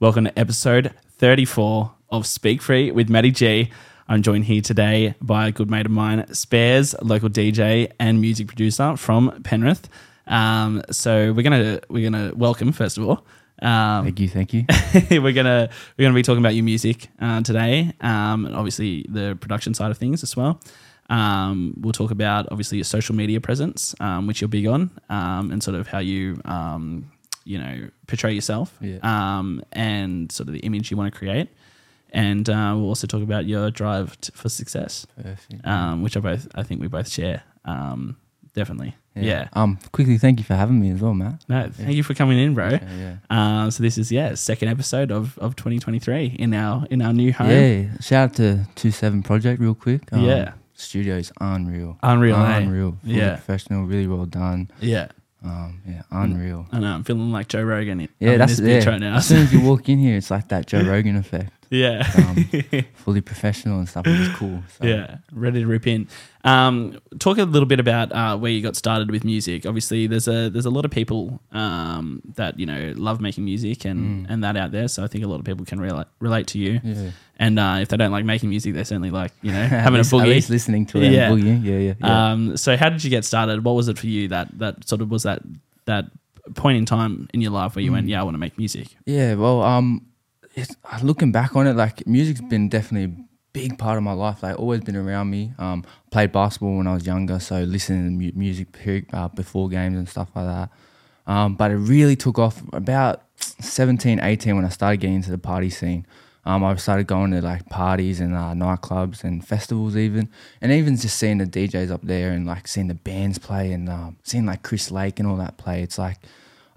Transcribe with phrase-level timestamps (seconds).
[0.00, 3.70] Welcome to episode 34 of Speak Free with Matty G.
[4.08, 8.46] I'm joined here today by a good mate of mine, Spares, local DJ and music
[8.46, 9.90] producer from Penrith.
[10.26, 13.26] Um, so we're gonna we're gonna welcome first of all.
[13.60, 14.64] Um, Thank you, thank you.
[15.20, 19.36] we're gonna we're gonna be talking about your music uh, today, um, and obviously the
[19.38, 20.62] production side of things as well.
[21.10, 25.50] Um, we'll talk about obviously your social media presence, um, which you're big on, um,
[25.50, 27.10] and sort of how you um,
[27.44, 28.98] you know portray yourself, Yeah.
[29.02, 31.48] um, and sort of the image you want to create.
[32.12, 35.06] And uh, we'll also talk about your drive t- for success,
[35.64, 37.42] um, which I both I think we both share.
[37.64, 38.16] Um,
[38.52, 39.46] definitely, yeah.
[39.52, 41.44] Um, quickly, thank you for having me as well, Matt.
[41.48, 42.70] No, thank you for coming in, bro.
[42.70, 43.16] Yeah, yeah.
[43.30, 47.32] Uh, so this is yeah second episode of, of 2023 in our in our new
[47.32, 47.50] home.
[47.50, 50.12] Yeah, shout out to Two Seven Project real quick.
[50.12, 50.54] Um, Yeah.
[50.74, 51.96] studio is unreal.
[52.02, 52.56] Unreal, eh?
[52.58, 52.96] unreal.
[53.04, 53.36] Yeah.
[53.36, 54.68] professional, really well done.
[54.80, 55.08] Yeah,
[55.42, 56.66] Um, yeah, unreal.
[56.70, 56.94] I know.
[56.94, 58.08] I'm feeling like Joe Rogan.
[58.18, 58.90] Yeah, I'm that's in this yeah.
[58.90, 59.16] right now.
[59.16, 61.59] As soon as you walk in here, it's like that Joe Rogan effect.
[61.70, 64.62] Yeah, Um, fully professional and stuff, which is cool.
[64.78, 64.86] So.
[64.86, 66.08] yeah, ready to rip in.
[66.44, 69.66] Um, talk a little bit about uh, where you got started with music.
[69.66, 73.84] Obviously, there's a there's a lot of people um, that you know love making music
[73.84, 74.88] and and that out there.
[74.88, 76.80] So I think a lot of people can relate relate to you.
[76.80, 77.04] Mm.
[77.04, 77.10] Yeah.
[77.38, 79.98] And uh, if they don't like making music, they certainly like you know having a
[79.98, 81.30] least- At least listening to it Yeah.
[81.30, 81.62] boogie.
[81.64, 82.32] Yeah, yeah, yeah.
[82.32, 83.64] Um, so how did you get started?
[83.64, 85.42] What was it for you that that sort of was that
[85.84, 86.06] that
[86.54, 88.10] point in time in your life where you went, Mm.
[88.10, 88.88] yeah, I want to make music.
[89.06, 90.04] Yeah, well, um,
[90.62, 94.42] it's, looking back on it, like music's been definitely a big part of my life.
[94.42, 95.52] Like always been around me.
[95.58, 98.68] Um, played basketball when I was younger, so listening to music
[99.12, 100.70] uh, before games and stuff like that.
[101.26, 105.38] Um, but it really took off about 17, 18 when I started getting into the
[105.38, 106.06] party scene.
[106.44, 110.30] Um, I started going to like parties and uh, nightclubs and festivals even,
[110.60, 113.88] and even just seeing the DJs up there and like seeing the bands play and
[113.88, 115.82] um, seeing like Chris Lake and all that play.
[115.82, 116.16] It's like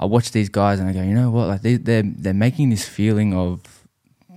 [0.04, 1.48] I watch these guys and I go, you know what?
[1.48, 3.62] Like they, they're they're making this feeling of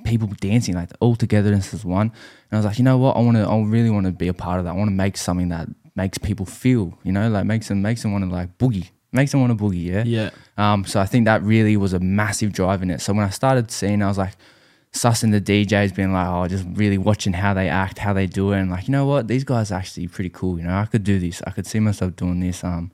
[0.05, 2.13] people dancing like all togetherness as one.
[2.51, 3.17] And I was like, you know what?
[3.17, 3.43] I want to.
[3.43, 4.71] I really want to be a part of that.
[4.71, 5.67] I want to make something that
[5.97, 6.97] makes people feel.
[7.03, 8.91] You know, like makes them makes them want to like boogie.
[9.11, 9.85] Makes them want to boogie.
[9.85, 10.05] Yeah.
[10.05, 10.31] Yeah.
[10.57, 13.01] Um, so I think that really was a massive drive in it.
[13.01, 14.37] So when I started seeing, I was like
[14.93, 18.53] sussing the DJs, being like, oh, just really watching how they act, how they do
[18.53, 20.59] it, and like, you know what, these guys are actually pretty cool.
[20.59, 21.43] You know, I could do this.
[21.45, 22.63] I could see myself doing this.
[22.63, 22.93] Um,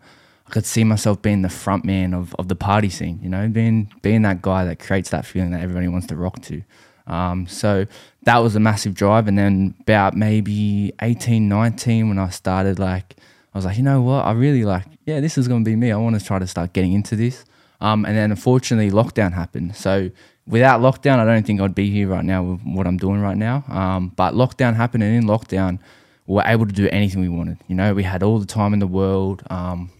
[0.53, 3.19] I could see myself being the front man of, of the party scene.
[3.23, 6.43] You know, being being that guy that creates that feeling that everybody wants to rock
[6.43, 6.63] to.
[7.07, 7.87] Um, so
[8.25, 9.29] that was a massive drive.
[9.29, 13.17] And then about maybe 18, 19, when I started, like,
[13.55, 14.27] I was like, you know what?
[14.27, 15.91] I really like, yeah, this is going to be me.
[15.91, 17.47] I want to try to start getting into this.
[17.81, 19.75] Um, and then unfortunately, lockdown happened.
[19.75, 20.11] So
[20.47, 23.39] without lockdown, I don't think I'd be here right now with what I'm doing right
[23.39, 23.65] now.
[23.69, 25.79] Um, but lockdown happened, and in lockdown,
[26.27, 27.57] we were able to do anything we wanted.
[27.69, 29.43] You know, we had all the time in the world.
[29.49, 29.91] Um,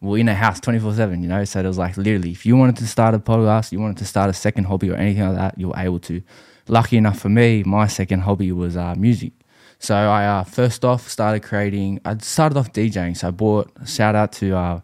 [0.00, 2.56] were in a house 24 7, you know, so it was like literally, if you
[2.56, 5.36] wanted to start a podcast, you wanted to start a second hobby or anything like
[5.36, 6.22] that, you were able to.
[6.68, 9.32] Lucky enough for me, my second hobby was uh, music.
[9.78, 12.00] So I uh, first off started creating.
[12.04, 13.16] I started off DJing.
[13.16, 13.70] So I bought.
[13.86, 14.80] Shout out to uh,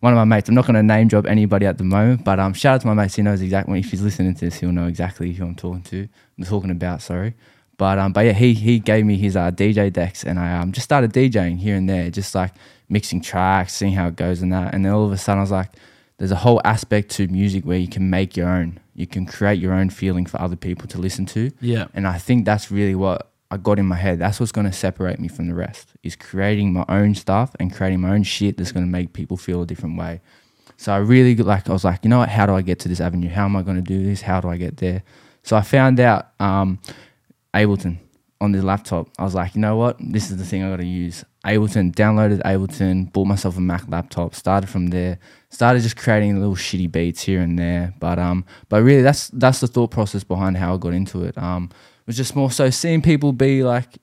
[0.00, 0.48] one of my mates.
[0.48, 2.86] I'm not going to name drop anybody at the moment, but um, shout out to
[2.86, 3.16] my mates.
[3.16, 3.80] He knows exactly.
[3.80, 6.08] If he's listening to this, he'll know exactly who I'm talking to.
[6.38, 7.02] I'm talking about.
[7.02, 7.34] Sorry,
[7.76, 10.72] but um, but yeah, he he gave me his uh, DJ decks, and I um
[10.72, 12.52] just started DJing here and there, just like
[12.88, 14.74] mixing tracks, seeing how it goes and that.
[14.74, 15.70] And then all of a sudden, I was like,
[16.18, 18.80] there's a whole aspect to music where you can make your own.
[18.94, 21.52] You can create your own feeling for other people to listen to.
[21.60, 21.86] Yeah.
[21.94, 24.18] And I think that's really what I got in my head.
[24.18, 27.72] That's what's going to separate me from the rest is creating my own stuff and
[27.72, 30.20] creating my own shit that's going to make people feel a different way.
[30.76, 32.28] So I really like, I was like, you know what?
[32.28, 33.28] How do I get to this avenue?
[33.28, 34.22] How am I going to do this?
[34.22, 35.02] How do I get there?
[35.42, 36.78] So I found out um,
[37.54, 37.98] Ableton
[38.40, 39.08] on the laptop.
[39.18, 39.96] I was like, you know what?
[40.00, 41.24] This is the thing I got to use.
[41.52, 45.18] Ableton, downloaded Ableton, bought myself a Mac laptop, started from there,
[45.50, 47.94] started just creating little shitty beats here and there.
[48.00, 51.36] But um, but really, that's that's the thought process behind how I got into it.
[51.38, 53.98] Um, it was just more so seeing people be like,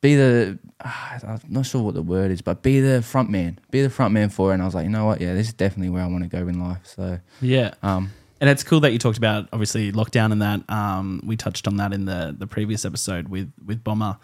[0.00, 3.58] be the, ah, I'm not sure what the word is, but be the front man,
[3.70, 4.54] be the front man for it.
[4.54, 5.20] And I was like, you know what?
[5.20, 6.78] Yeah, this is definitely where I want to go in life.
[6.84, 7.74] So Yeah.
[7.82, 8.10] um,
[8.40, 10.60] And it's cool that you talked about obviously lockdown and that.
[10.70, 14.16] Um, we touched on that in the the previous episode with with Bomber,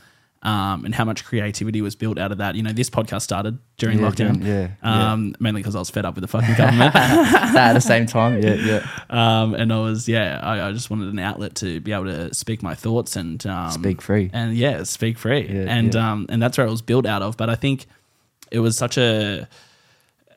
[0.46, 2.54] um, and how much creativity was built out of that.
[2.54, 5.12] You know, this podcast started during Yeah, lockdown, yeah, yeah.
[5.12, 6.94] um, mainly because I was fed up with the fucking government.
[6.94, 8.86] at the same time, yeah, yeah.
[9.10, 12.32] um, and I was yeah, I, I just wanted an outlet to be able to
[12.34, 14.30] speak my thoughts and um, Speak free.
[14.32, 16.12] and yeah, speak free, Yeah, and yeah.
[16.12, 17.36] um, and that's where it was built out of.
[17.36, 17.86] But I think
[18.52, 19.48] it was such a,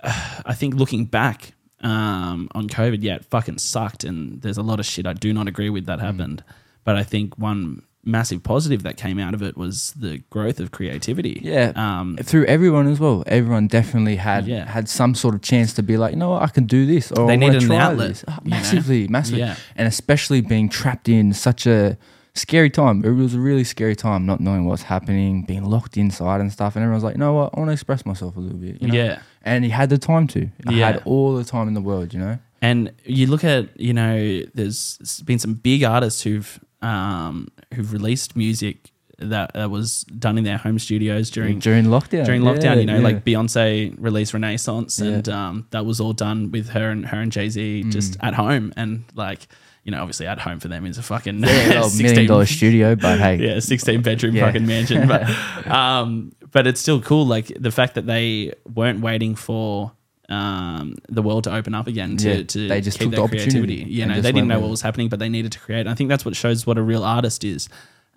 [0.04, 4.80] I think looking back um, on COVID, yeah, it fucking sucked, and there's a lot
[4.80, 5.88] of shit I do not agree with Mm.
[5.88, 6.44] that happened.
[6.84, 10.72] But I think one massive positive that came out of it was the growth of
[10.72, 11.42] creativity.
[11.44, 11.74] Yeah.
[11.75, 13.24] Um, through everyone as well.
[13.28, 14.66] Everyone definitely had Yeah.
[14.69, 17.12] had some sort of chance to be like, you know what, I can do this.
[17.12, 18.25] Or They needed an outlet, this.
[18.28, 18.56] Oh, you know?
[18.57, 19.56] massively, massively, Yeah.
[19.75, 21.98] and especially being trapped in such a
[22.36, 23.04] scary time.
[23.04, 26.75] It was a really scary time, not knowing what's happening, being locked inside and stuff.
[26.78, 28.81] And everyone's like, you know what, I want to express myself a little bit.
[28.81, 28.94] You know?
[28.94, 29.19] Yeah.
[29.44, 30.50] and he had the time to.
[30.68, 30.86] I Yeah.
[30.92, 32.13] had all the time in the world.
[32.13, 32.40] You know.
[32.62, 38.36] And you look at, you know, there's been some big artists who've um, who've released
[38.36, 42.26] music that, that was done in their home studios during during lockdown.
[42.26, 42.78] during Yeah, lockdown.
[42.80, 43.04] You know, yeah.
[43.04, 45.08] like Beyonce released Renaissance, Yeah.
[45.12, 48.28] and um, that was all done with her and her and Jay Z just Mm.
[48.28, 49.48] at home, and like.
[49.86, 52.96] You know, obviously, at home for them is a fucking Yeah, oh, million dollar studio,
[52.96, 54.46] but hey, yeah, sixteen bedroom Yeah.
[54.46, 55.08] fucking mansion.
[55.08, 55.26] But
[55.68, 57.26] um, but it's still cool.
[57.26, 59.94] Like the fact that they weren't waiting for
[60.30, 63.18] um the world to open up again to, Yeah, to they just keep took their
[63.20, 63.92] the opportunity creativity.
[63.92, 65.81] You know, they didn't know what was happening, but they needed to create.
[65.81, 67.68] And I think that's what shows what a real artist is.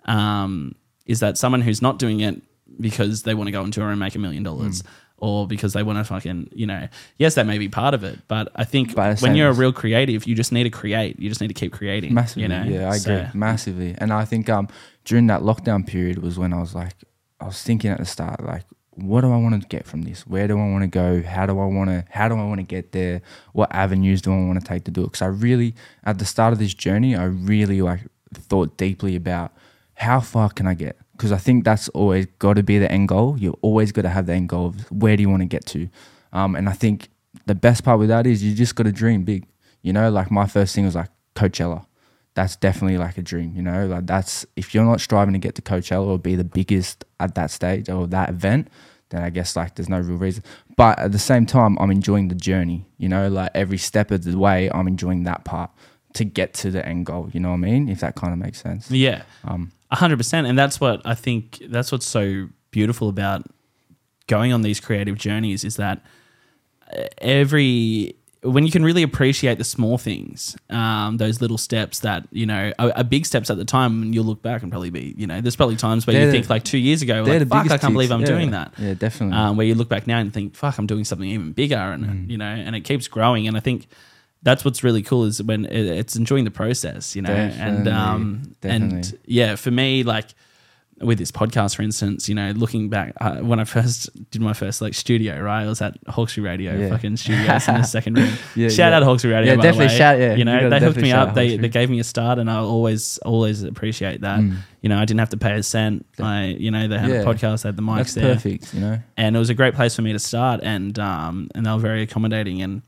[0.05, 0.75] Um,
[1.05, 2.41] is that someone who's not doing it
[2.79, 4.81] because they want to go on tour and make a million dollars.
[4.83, 4.87] Mm.
[5.17, 8.19] Or because they want to fucking, you know, yes, that may be part of it,
[8.27, 11.17] but I think But when you're a real creative, you just need to create.
[11.17, 12.13] You just need to keep creating.
[12.13, 12.41] massively.
[12.43, 13.95] you know, yeah, I So- agree massively.
[13.99, 14.67] And I think um
[15.05, 16.95] during that lockdown period was when I was like,
[17.39, 18.65] I was thinking at the start like,
[18.95, 20.25] what do I want to get from this?
[20.27, 21.23] Where do I want to go?
[21.23, 22.05] How do I want to?
[22.09, 23.21] How do I want to get there?
[23.53, 25.05] What avenues do I want to take to do it?
[25.05, 28.01] Because I really, at the start of this journey, I really like
[28.33, 29.53] thought deeply about
[29.95, 30.97] how far can I get?
[31.13, 33.37] Because I think that's always got to be the end goal.
[33.37, 35.65] You always got to have the end goal of where do you want to get
[35.67, 35.89] to?
[36.31, 37.09] Um, and I think
[37.45, 39.45] the best part with that is you just got to dream big.
[39.81, 41.85] You know, like my first thing was like Coachella.
[42.35, 43.53] That's definitely like a dream.
[43.55, 46.43] You know, like that's if you're not striving to get to Coachella or be the
[46.43, 48.69] biggest at that stage or that event,
[49.09, 50.43] then I guess like there's no real reason.
[50.75, 52.85] But at the same time, I'm enjoying the journey.
[52.97, 55.69] You know, like every step of the way, I'm enjoying that part
[56.13, 57.29] to get to the end goal.
[57.33, 57.89] You know what I mean?
[57.89, 58.89] If that kind of makes sense.
[58.89, 61.61] Yeah, Um, a hundred percent, and that's what I think.
[61.69, 63.45] That's what's so beautiful about
[64.25, 66.03] going on these creative journeys is that
[66.97, 72.27] uh, every when you can really appreciate the small things, um, those little steps that
[72.31, 74.89] you know are, are big steps at the time, and you'll look back and probably
[74.89, 77.23] be, you know, there's probably times where They're you the- think like two years ago,
[77.23, 78.11] like, fuck, I can't believe.
[78.11, 78.25] I'm Yeah.
[78.27, 78.73] doing that.
[78.77, 79.37] Yeah, definitely.
[79.37, 82.05] Um, where you look back now and think, fuck, I'm doing something even bigger, and
[82.05, 82.29] Mm.
[82.29, 83.47] you know, and it keeps growing.
[83.47, 83.87] And I think
[84.43, 88.41] that's what's really cool is when it, it's enjoying the process, you know, and um,
[88.61, 90.27] Definitely, and yeah, for me, like
[91.01, 94.53] with this podcast, for instance, you know, looking back uh, when I first did my
[94.53, 95.63] first like studio, right?
[95.63, 96.89] I was at Hawkesbury Radio, Yeah.
[96.89, 98.33] fucking studios in the second room.
[98.55, 98.97] Yeah, shout yeah.
[98.97, 101.33] out Hawkesbury Radio, Yeah, definitely shout- yeah, you you know, gotta they hooked me up.
[101.33, 104.39] They they gave me a start, and I always always appreciate that.
[104.39, 104.57] Mm.
[104.81, 106.05] You know, I didn't have to pay a cent.
[106.19, 108.73] I, you know, they had a podcast, they had the mics That's there perfect.
[108.73, 108.99] You know.
[109.17, 111.77] and it was a great place for me to start and um and they were
[111.79, 112.81] very accommodating and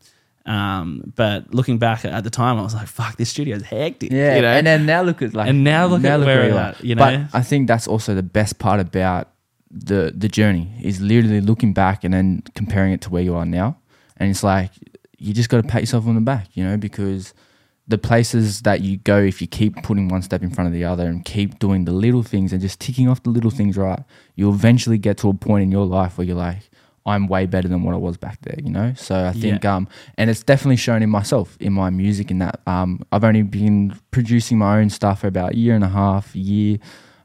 [0.45, 4.36] um but looking back at the time I was like fuck this studio's hectic Yeah,
[4.36, 4.47] you know?
[4.50, 6.63] and then now look at like And now look at where you we're are.
[6.69, 7.27] at, you But know?
[7.33, 9.30] I think that's also the best part about
[9.71, 13.45] the the journey is literally looking back and then comparing it to where you are
[13.45, 13.77] now,
[14.18, 14.71] and it's like
[15.18, 17.33] you just got to pat yourself on the back, you know, because
[17.88, 20.83] the places that you go, if you keep putting one step in front of the
[20.83, 24.03] other and keep doing the little things and just ticking off the little things right,
[24.36, 26.69] you'll eventually get to a point in your life where you're like,
[27.06, 28.94] I'm way better than what I was back there, you know?
[28.96, 29.75] So I think, Yeah.
[29.75, 29.88] um,
[30.18, 33.96] and it's definitely shown in myself, in my music, in that um, I've only been
[34.12, 36.78] producing my own stuff for about a year and a half, a year.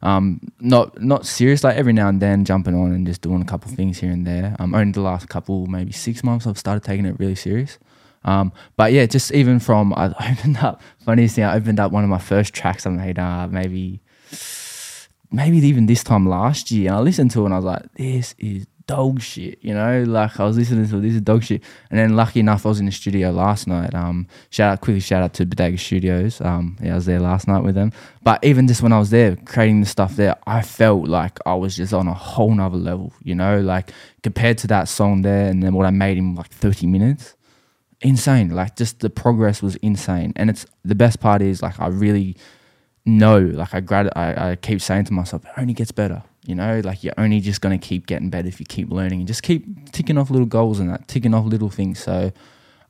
[0.02, 3.44] Um, not not serious, like every now and then jumping on and just doing a
[3.44, 4.56] couple things here and there.
[4.58, 7.78] Um, only the last couple, maybe six months, I've started taking it really serious.
[8.24, 10.80] Um, but yeah, just even from I opened up.
[11.04, 13.18] Funniest thing, I opened up one of my first tracks I made.
[13.18, 14.00] Uh, maybe
[15.30, 17.92] maybe even this time last year, and I listened to it and I was like,
[17.94, 20.02] this is dog shit, you know.
[20.02, 22.80] Like I was listening to this is dog shit, and then lucky enough, I was
[22.80, 23.94] in the studio last night.
[23.94, 26.40] Um, shout out quickly, shout out to Bodega Studios.
[26.40, 27.92] Um, yeah, I was there last night with them.
[28.22, 31.54] But even just when I was there creating the stuff there, I felt like I
[31.54, 33.92] was just on a whole nother level, you know, like
[34.24, 37.36] compared to that song there, and then what I made in like thirty minutes
[38.00, 38.50] insane.
[38.50, 42.36] Like just the progress was insane, and it's the best part is like I really
[43.06, 46.24] know, like I grad, I, I keep saying to myself, it only gets better.
[46.44, 49.28] You know, like you're only just gonna keep getting better if you keep learning and
[49.28, 51.98] just keep ticking off little goals and that, ticking off little things.
[51.98, 52.32] So,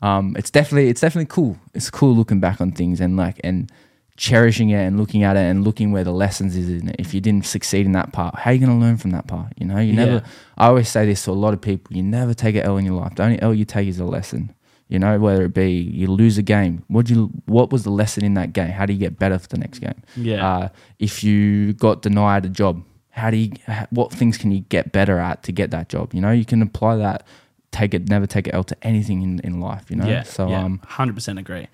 [0.03, 1.59] um, it's definitely it's definitely cool.
[1.75, 3.71] It's cool looking back on things and like and
[4.17, 6.97] cherishing it and looking at it and looking where the lessons is in it.
[6.99, 9.53] If you didn't succeed in that part, how are you gonna learn from that part?
[9.57, 10.13] You know, you never.
[10.13, 10.27] Yeah.
[10.57, 12.85] I always say this to a lot of people: you never take an L in
[12.85, 13.15] your life.
[13.17, 14.55] The only L you take is a lesson.
[14.89, 18.25] You know, whether it be you lose a game, what you what was the lesson
[18.25, 18.71] in that game?
[18.71, 20.03] How do you get better for the next game?
[20.17, 20.47] Yeah.
[20.47, 23.53] Uh, if you got denied a job, how do you?
[23.91, 26.15] What things can you get better at to get that job?
[26.15, 27.27] You know, you can apply that.
[27.71, 28.09] Take it.
[28.09, 29.91] Never take it L to anything in, in life.
[29.91, 30.07] You know.
[30.07, 31.69] yeah So yeah, um, 100% agree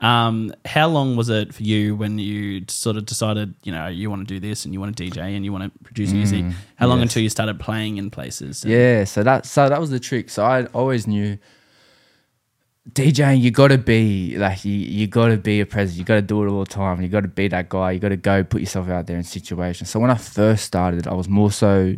[0.00, 4.10] Um, how long was it for you when you sort of decided, you know, you
[4.10, 6.44] want to do this and you want to DJ and you want to produce music?
[6.76, 7.04] How long yes.
[7.04, 8.64] until you started playing in places?
[8.64, 10.30] Yeah, so that so that was the trick.
[10.30, 11.38] So I always knew
[12.90, 15.96] DJing, you got to be like you, you got to be a presence.
[15.96, 17.00] You got to do it all the time.
[17.00, 17.92] You got to be that guy.
[17.92, 19.88] You got to go put yourself out there in situations.
[19.88, 21.94] So when I first started, I was more so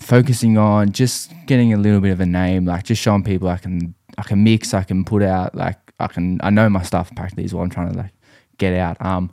[0.00, 3.58] focusing on just getting a little bit of a name, like just showing people I
[3.58, 7.14] can I can mix, I can put out, like I can I know my stuff
[7.14, 8.12] practically is what I'm trying to like
[8.56, 9.04] get out.
[9.04, 9.30] Um,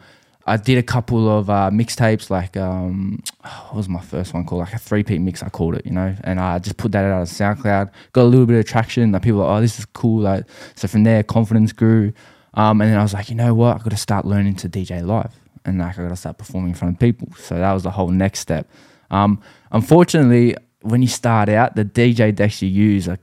[0.49, 4.61] I did a couple of uh, mixtapes, like um, what was my first one called?
[4.61, 7.05] Like a three peat mix, I called it, you know, and I just put that
[7.05, 7.91] out on SoundCloud.
[8.13, 9.11] Got a little bit of traction.
[9.11, 10.21] Like people, were like, oh, this is cool.
[10.21, 12.13] Like so, from there, confidence grew,
[12.55, 14.69] um, and then I was like, you know what, I got to start learning to
[14.69, 17.31] DJ live, and like I got to start performing in front of people.
[17.37, 18.67] So that was the whole next step.
[19.11, 23.19] Um, unfortunately, when you start out, the DJ decks you use are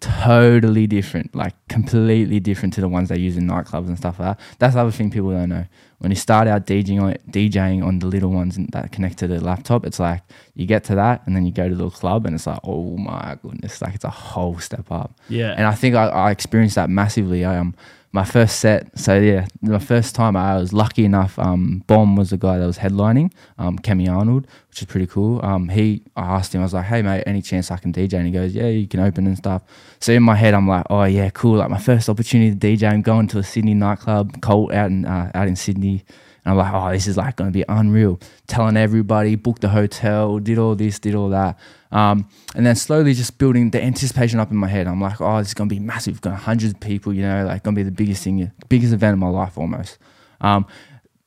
[0.00, 4.36] totally different, like completely different to the ones they use in nightclubs and stuff like
[4.36, 4.40] that.
[4.58, 5.64] That's the other thing people don't know.
[5.98, 9.40] When you start out DJing on, DJing on the little ones that connect to the
[9.40, 10.22] laptop, it's like
[10.58, 12.96] you get to that and then you go to the club and it's like, oh
[12.96, 15.14] my goodness, like it's a whole step up.
[15.28, 15.54] Yeah.
[15.56, 17.44] And I think I, I experienced that massively.
[17.44, 17.74] I um
[18.10, 21.38] my first set, so yeah, my first time I was lucky enough.
[21.38, 25.44] Um, Bomb was the guy that was headlining, um, Kemi Arnold, which is pretty cool.
[25.44, 28.14] Um, he, I asked him, I was like, hey mate, any chance I can DJ?
[28.14, 29.62] And he goes, yeah, you can open and stuff.
[30.00, 31.58] So in my head, I'm like, oh yeah, cool.
[31.58, 35.04] Like my first opportunity to DJ, I'm going to a Sydney nightclub, Colt out in
[35.04, 36.04] uh, out in Sydney.
[36.48, 38.18] And I'm like, oh, this is like going to be unreal.
[38.46, 41.58] Telling everybody, booked the hotel, did all this, did all that.
[41.92, 44.86] Um, and then slowly just building the anticipation up in my head.
[44.86, 46.22] I'm like, oh, this is going to be massive.
[46.22, 49.12] Got hundreds of people, you know, like going to be the biggest thing, biggest event
[49.12, 49.98] of my life almost.
[50.40, 50.66] Um,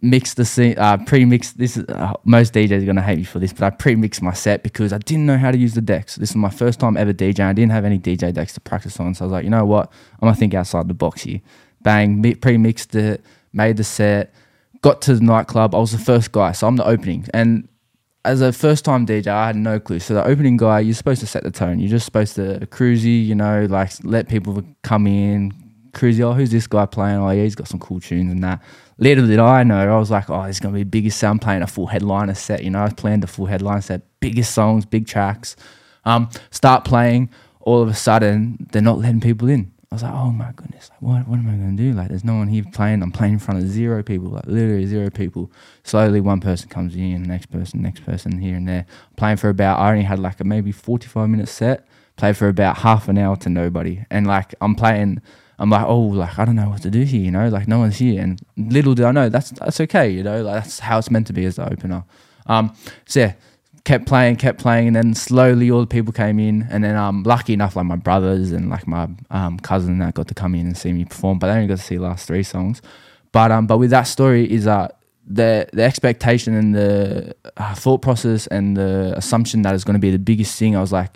[0.02, 1.60] mixed the scene, uh, pre-mixed.
[1.60, 4.34] This is uh, most DJs are gonna hate me for this, but I pre-mixed my
[4.34, 6.16] set because I didn't know how to use the decks.
[6.16, 7.46] This is my first time ever DJing.
[7.46, 9.66] I didn't have any DJ decks to practice on, so I was like, you know
[9.66, 11.42] what, I'm gonna think outside the box here.
[11.84, 13.24] Bang, mi- pre-mixed it,
[13.54, 14.34] made the set,
[14.82, 15.76] got to the nightclub.
[15.76, 17.28] I was the first guy, so I'm the opening.
[17.34, 17.68] And
[18.26, 20.00] as a first time DJ, I had no clue.
[20.00, 21.80] So the opening guy, you're supposed to set the tone.
[21.80, 25.54] You're just supposed to cruisy, you know, like let people come in,
[25.94, 26.22] cruisy.
[26.22, 27.18] Oh, who's this guy playing?
[27.18, 28.62] Oh, yeah, he's got some cool tunes and that.
[28.98, 31.24] Little did I know, I was like, oh, this is gonna be the biggest.
[31.24, 32.64] I'm playing a full headliner set.
[32.64, 35.56] You know, I planned a full headliner set, biggest songs, big tracks.
[36.06, 37.30] Um, start playing.
[37.62, 39.71] All of a sudden, they're not letting people in.
[39.92, 41.92] I was like, oh my goodness, like, what, what am I going to do?
[41.92, 43.04] Like, there's no one here playing.
[43.04, 45.52] I'm playing in front of zero people, like literally zero people.
[45.84, 48.86] Slowly, one person comes in, and next person, next person, here and there.
[49.18, 51.86] Playing for about, I only had like a maybe 45 minute set.
[52.16, 54.06] Played for about half an hour to nobody.
[54.10, 55.22] And like, I'm playing,
[55.60, 57.50] I'm like, oh, like, I don't know what to do here, you know?
[57.50, 58.22] Like, no one's here.
[58.22, 60.42] And little did I know, that's, that's okay, you know?
[60.42, 62.06] Like, that's how it's meant to be as the opener.
[62.46, 62.74] Um,
[63.06, 63.34] so yeah,
[63.84, 67.18] kept playing, kept playing, and then slowly all the people came in, and then I'm
[67.18, 70.56] um, lucky enough, like my brothers and like my um, cousin that got to come
[70.56, 72.82] in and see me perform, but they only got to see the last three songs.
[73.32, 74.90] But um, but with that story is uh
[75.26, 80.00] the the expectation and the uh, thought process and the assumption that is going to
[80.00, 80.76] be the biggest thing.
[80.76, 81.12] I was like,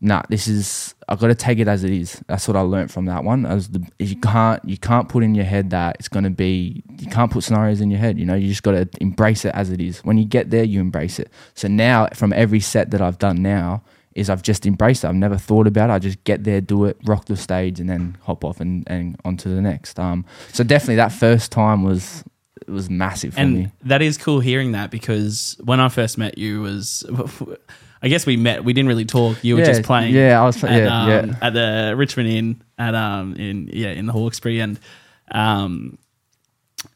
[0.00, 2.22] nah, this is I got to take it as it is.
[2.26, 3.44] That's what I learned from that one.
[3.44, 6.82] As the you can't you can't put in your head that it's going to be
[6.98, 8.18] you can't put scenarios in your head.
[8.18, 10.00] You know, you just got to embrace it as it is.
[10.04, 11.30] When you get there, you embrace it.
[11.54, 13.82] So now, from every set that I've done now,
[14.14, 15.08] is I've just embraced it.
[15.08, 15.92] I've never thought about it.
[15.92, 19.16] I just get there, do it, rock the stage, and then hop off and and
[19.24, 19.98] onto the next.
[19.98, 22.24] Um, so definitely that first time was
[22.66, 23.68] it was massive for and me.
[23.84, 27.04] that is cool hearing that because when I first met you was
[28.02, 30.44] I guess we met we didn't really talk you were Yeah, just playing yeah, I
[30.46, 31.34] was- at, yeah, um, yeah.
[31.42, 34.78] at the Richmond Inn at um in yeah in the Hawkesbury and
[35.32, 35.98] um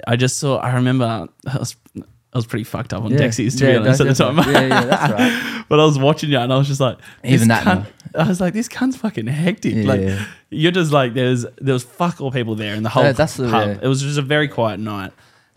[0.06, 3.66] I just saw I remember I was I was pretty fucked up on Dexies to
[3.66, 5.12] be honest at the that's time yeah, yeah, that's
[5.52, 5.64] right.
[5.68, 7.86] but I was watching you and I was just like this Even that cunt-
[8.18, 10.24] I was like this cunt's fucking hectic like Yeah.
[10.50, 13.36] you're just like there's there was fuck all people there in the whole Yeah, that's
[13.36, 13.78] the- pub yeah.
[13.82, 15.12] it was just a very quiet night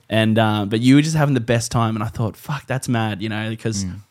[0.09, 2.87] and uh, but you were just having the best time and i thought fuck that's
[2.89, 4.01] mad you know because Mm.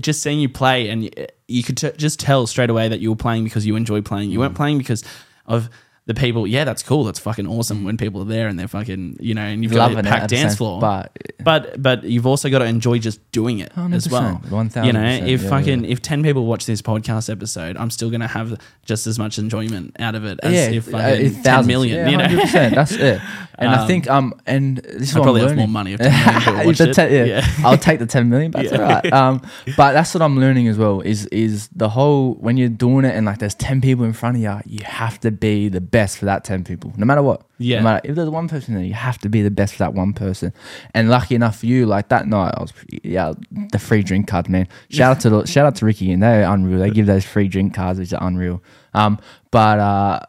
[0.00, 1.10] Just seeing you play and you,
[1.48, 4.30] you could t- just tell straight away that you were playing because you enjoy playing
[4.30, 4.42] you Mm.
[4.42, 5.02] weren't playing because
[5.46, 5.68] of
[6.10, 9.16] the people yeah that's cool that's fucking awesome when people are there and they're fucking
[9.20, 12.50] you know and you've got a Loving packed dance floor but but but you've also
[12.50, 15.90] got to enjoy just doing it as well 100%, you know if yeah, fucking yeah.
[15.92, 19.94] if 10 people watch this podcast episode i'm still gonna have just as much enjoyment
[20.00, 21.66] out of it as if uh, fucking 10 thousands.
[21.68, 23.20] million Yeah, you know 100%, that's it.
[23.60, 25.92] And I Um, think um and this is I what probably I'm have more money
[25.92, 27.12] if 10 million people If watched the it.
[27.12, 27.46] yeah, Yeah.
[27.68, 29.12] I'll take the 10 million, but that's all right.
[29.12, 29.42] Um,
[29.76, 33.14] but that's what I'm learning as well is is the whole when you're doing it
[33.14, 35.99] and like there's 10 people in front of you, you have to be the best
[36.06, 37.42] for that 10 people, no matter what.
[37.58, 37.78] Yeah.
[37.78, 39.94] No matter if there's one person there, you have to be the best for that
[39.94, 40.52] one person.
[40.94, 43.32] And lucky enough for you, like that night, I was pretty, yeah,
[43.72, 44.68] the free drink card, man.
[44.88, 46.78] Shout out to the, shout out to Ricky Inn they're unreal.
[46.78, 48.62] They give those free drink cards, which are unreal.
[48.94, 49.18] Um,
[49.50, 50.20] but uh,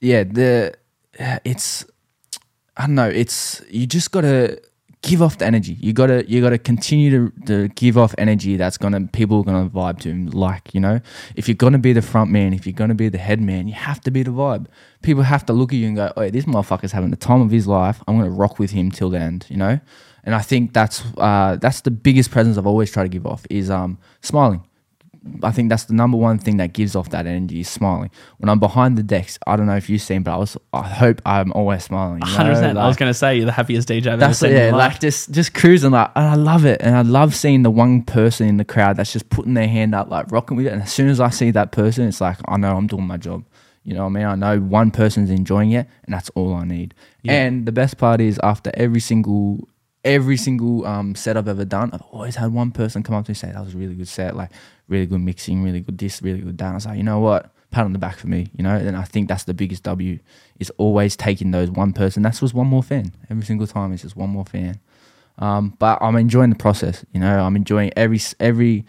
[0.00, 0.74] yeah, the
[1.44, 1.84] it's
[2.76, 3.08] I don't know.
[3.08, 4.60] It's you just gotta
[5.02, 5.76] give off the energy.
[5.80, 9.68] You gotta you gotta continue to, to give off energy that's gonna people are gonna
[9.68, 10.10] vibe to.
[10.10, 11.00] Him like you know,
[11.36, 13.74] if you're gonna be the front man, if you're gonna be the head man, you
[13.74, 14.66] have to be the vibe.
[15.02, 17.50] People have to look at you and go, "Oh, this motherfucker's having the time of
[17.50, 18.02] his life.
[18.06, 19.80] I'm gonna rock with him till the end." You know,
[20.24, 23.46] and I think that's uh, that's the biggest presence I've always tried to give off
[23.48, 24.64] is um, smiling.
[25.42, 28.10] I think that's the number one thing that gives off that energy is smiling.
[28.38, 30.82] When I'm behind the decks, I don't know if you've seen, but I was I
[30.82, 32.22] hope I'm always smiling.
[32.26, 32.44] you know?
[32.44, 32.78] 100%.
[32.78, 34.52] I was going to say, you're the happiest DJ I've ever seen.
[34.52, 36.80] yeah, like just just cruising like and I love it.
[36.80, 39.94] And I love seeing the one person in the crowd that's just putting their hand
[39.94, 40.72] up, like rocking with it.
[40.72, 43.16] And as soon as I see that person, it's like I know I'm doing my
[43.18, 43.44] job.
[43.84, 44.24] You know what I mean?
[44.24, 46.94] I know one person's enjoying it and that's all I need.
[47.22, 47.32] Yeah.
[47.32, 49.68] And the best part is after every single
[50.04, 53.30] every single um set I've ever done, I've always had one person come up to
[53.30, 54.50] me and say that was a really good set, like
[54.90, 56.72] really good mixing, really good this, really good that.
[56.72, 57.50] I was like, you know what?
[57.70, 60.18] Pat on the back for me, you know, and I think that's the biggest W
[60.58, 62.22] is always taking those one person.
[62.22, 63.12] That's just one more fan.
[63.30, 64.80] Every single time it's just one more fan.
[65.38, 68.84] Um, but I'm enjoying the process, you know, I'm enjoying every every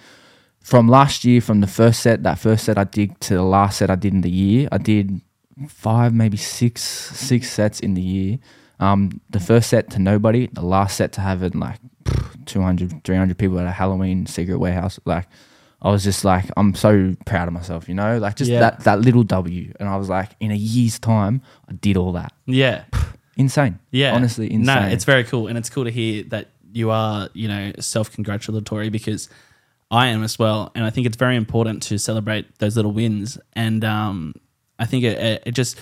[0.61, 3.79] from last year, from the first set, that first set I did to the last
[3.79, 4.69] set I did in the year.
[4.71, 5.21] I did
[5.67, 8.39] five, maybe six, six sets in the year.
[8.79, 11.79] Um, the first set to nobody, the last set to having like
[12.45, 14.99] 200, 300 people at a Halloween secret warehouse.
[15.05, 15.27] Like,
[15.81, 18.59] I was just like, I'm so proud of myself, you know, like just Yeah.
[18.59, 19.73] that, that little W.
[19.79, 22.33] And I was like, in a year's time, I did all that.
[22.45, 22.83] yeah.
[23.37, 23.79] Insane.
[23.91, 24.13] Yeah.
[24.13, 24.65] Honestly, insane.
[24.65, 25.47] No, it's very cool.
[25.47, 29.29] And it's cool to hear that you are, you know, self congratulatory because
[29.89, 30.71] I am as well.
[30.75, 33.39] And I think it's very important to celebrate those little wins.
[33.53, 34.35] And um,
[34.77, 35.79] I think it, it, it just,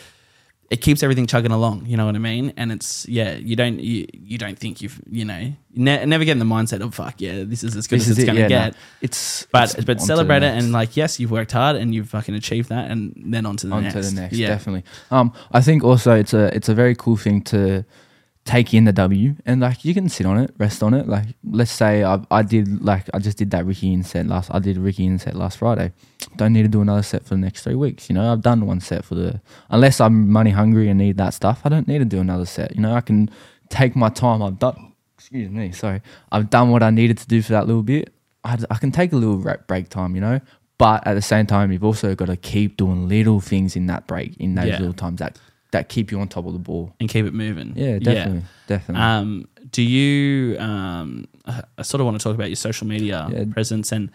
[0.69, 1.85] it keeps everything chugging along.
[1.88, 2.53] You know what I mean?
[2.55, 6.33] And it's, yeah, you don't, you, you don't think you've, you know, ne- never get
[6.33, 8.35] in the mindset of, fuck, yeah, this is as good This as it's it, going
[8.35, 8.65] to yeah, no.
[8.71, 8.75] get.
[9.01, 12.35] It's But, it's but celebrate it and like, yes, you've worked hard and you've fucking
[12.35, 13.95] achieved that and then on to the on next.
[13.95, 14.49] to the next Yeah.
[14.49, 17.83] definitely um i think also it's a it's a very cool thing to
[18.45, 21.25] take in the w and like you can sit on it rest on it like
[21.43, 24.59] let's say i, I did like i just did that Ricky Inn set last i
[24.59, 25.91] did Ricky Inn set last friday
[26.38, 28.65] don't need to do another set for the next three weeks you know i've done
[28.65, 31.99] one set for the unless i'm money hungry and need that stuff i don't need
[31.99, 33.30] to do another set you know i can
[33.69, 36.01] take my time i've done excuse me sorry
[36.32, 39.12] i've done what i needed to do for that little bit i, I can take
[39.13, 40.39] a little re- break time you know
[40.77, 44.08] but at the same time you've also got to keep doing little things in that
[44.08, 44.80] break in those Yeah.
[44.80, 45.38] little times that
[45.71, 47.73] that keep you on top of the ball And keep it moving.
[47.75, 50.58] yeah definitely definitely Um, do you?
[50.58, 51.25] Um,
[51.77, 53.43] I sort of want to talk about your social media Yeah.
[53.51, 54.10] presence and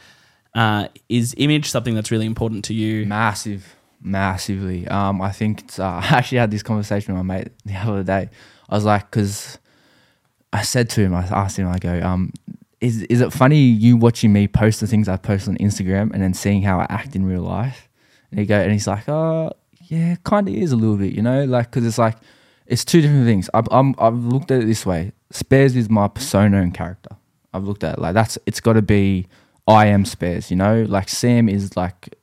[0.54, 3.06] uh, is image something that's really important to you?
[3.06, 4.86] massive massively.
[4.88, 8.28] Um i think uh, i actually had this conversation with my mate the other day.
[8.68, 9.58] I was like because
[10.52, 12.32] i said to him i asked him i go um
[12.80, 16.22] is, is it funny you watching me post the things i post on instagram and
[16.22, 17.88] then seeing how i act in real life?
[18.30, 21.22] And he go and he's like oh yeah kind of is a little bit you
[21.22, 22.16] know like because it's like
[22.66, 23.50] it's two different things.
[23.52, 25.12] I've, I'm, I've looked at it this way.
[25.30, 27.10] Spares is my persona and character.
[27.52, 29.28] I've looked at it like that's it's got to be
[29.66, 32.14] i am spares you know like sam is like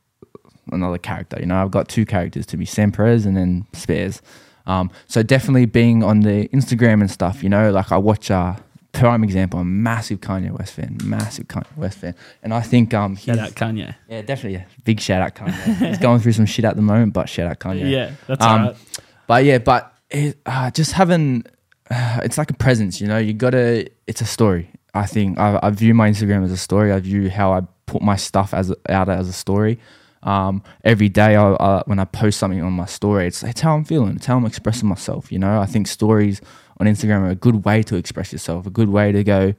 [0.72, 1.38] another character.
[1.40, 4.22] You know, I've got two characters to be Sam Perez and then Spares.
[4.66, 7.44] Um, so definitely being on the Instagram and stuff.
[7.44, 8.32] You know, like I watch.
[8.32, 8.56] Uh,
[8.94, 9.60] prime example.
[9.60, 10.98] I'm a massive Kanye West fan.
[11.04, 13.96] Massive Kanye West fan, and I think um, Shout out Kanye.
[14.08, 14.60] yeah, definitely.
[14.60, 14.66] Yeah.
[14.86, 15.78] Big shout out Kanye.
[15.90, 17.90] he's going through some shit at the moment, but shout out Kanye.
[17.90, 18.78] Yeah, that's Um, all right.
[19.28, 21.44] But yeah, but it, uh, just having,
[21.90, 23.18] uh, it's like a presence, you know.
[23.18, 23.90] You gotta.
[24.08, 24.70] It's a story.
[24.94, 26.92] I think I, I view my Instagram as a story.
[26.92, 29.80] I view how I put my stuff as out as a story.
[30.24, 33.76] Um, every day, I, I, when I post something on my story, it's it's how
[33.76, 34.16] I'm feeling.
[34.18, 35.32] It's how I'm expressing myself.
[35.32, 36.42] You know, I think stories
[36.80, 38.66] on Instagram are a good way to express yourself.
[38.68, 39.54] A good way to go.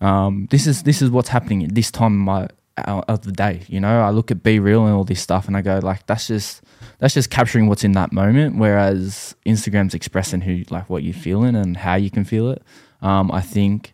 [0.00, 3.32] Um, this is this is what's happening at this time in my uh, of the
[3.32, 3.62] day.
[3.68, 6.26] You know, I look at BeReal and all this stuff, and I go like, that's
[6.26, 6.62] just
[6.98, 8.58] that's just capturing what's in that moment.
[8.58, 12.62] Whereas Instagram's expressing who like what you're feeling and how you can feel it.
[13.00, 13.93] Um, I think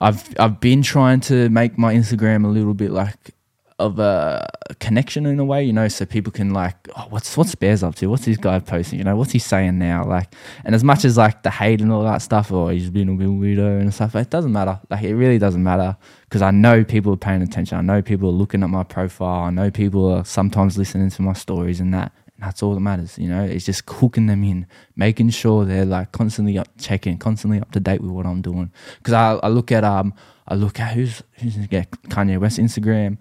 [0.00, 3.34] I've I've been trying to make my Instagram a little bit like
[3.78, 4.48] of a
[4.80, 7.94] connection in a way, you know, so people can like, oh, what's what's Spares up
[7.96, 8.06] to?
[8.06, 8.98] What's this guy posting?
[8.98, 10.04] You know, what's he saying now?
[10.04, 13.08] Like, and as much as like the hate and all that stuff, or he's being
[13.08, 14.80] a weirdo and stuff, it doesn't matter.
[14.88, 17.76] Like, it really doesn't matter because I know people are paying attention.
[17.76, 19.44] I know people are looking at my profile.
[19.44, 22.12] I know people are sometimes listening to my stories and that.
[22.38, 23.42] That's all that matters, you know.
[23.42, 27.80] It's just hooking them in, making sure they're like constantly up checking, constantly up to
[27.80, 28.70] date with what I'm doing.
[28.98, 30.12] Because I, I look at um
[30.46, 33.18] I look at who's who's yeah, Kanye West Instagram,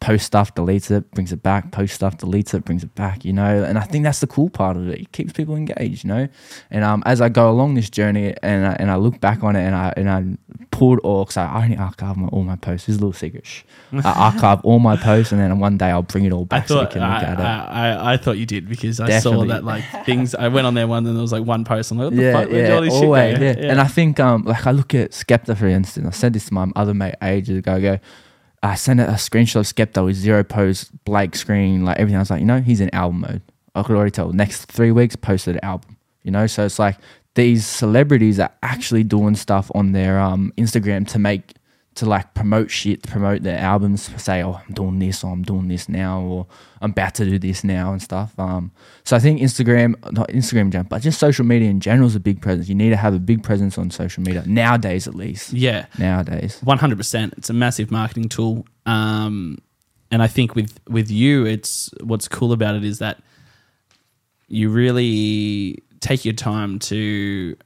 [0.00, 3.32] post stuff, deletes it, brings it back, post stuff, deletes it, brings it back, you
[3.32, 3.64] know.
[3.64, 5.00] And I think that's the cool part of it.
[5.00, 6.28] It keeps people engaged, you know.
[6.70, 9.56] And um, as I go along this journey and I, and I look back on
[9.56, 12.86] it and I and I pulled all because I only archive my, all my posts.
[12.86, 13.44] This is a little secret.
[13.92, 16.68] I archive all my posts and then one day I'll bring it all I back
[16.68, 17.42] so we can look I, at it.
[17.42, 19.48] I, I, I thought you did because I Definitely.
[19.48, 20.34] saw that like things.
[20.34, 21.90] I went on there one and there was like one post.
[21.90, 22.50] I'm like, what the yeah, fuck?
[22.50, 23.44] Yeah, all this shit always, go?
[23.44, 23.54] yeah.
[23.58, 26.06] And I think, um, like I look at Skepta for instance.
[26.06, 27.74] I said this to my other mate ages ago.
[27.74, 27.98] I go,
[28.62, 32.16] I sent a screenshot of Skepta with zero posts, blank screen, like everything.
[32.16, 33.42] I was like, you know, he's in album mode.
[33.74, 34.32] I could already tell.
[34.32, 35.96] Next three weeks, posted an album.
[36.22, 36.96] You know, so it's like
[37.34, 41.54] these celebrities are actually doing stuff on their um Instagram to make
[41.98, 45.42] to like promote shit, to promote their albums, say, oh, I'm doing this or I'm
[45.42, 46.46] doing this now or
[46.80, 48.38] I'm about to do this now and stuff.
[48.38, 48.70] Um,
[49.02, 52.20] so I think Instagram, not Instagram, jump, but just social media in general is a
[52.20, 52.68] big presence.
[52.68, 55.52] You need to have a big presence on social media nowadays, at least.
[55.52, 57.34] yeah, Nowadays, one hundred percent.
[57.36, 58.64] It's a massive marketing tool.
[58.86, 59.58] Um,
[60.10, 63.20] and I think with with you, it's what's cool about it is that
[64.46, 67.56] you really take your time to.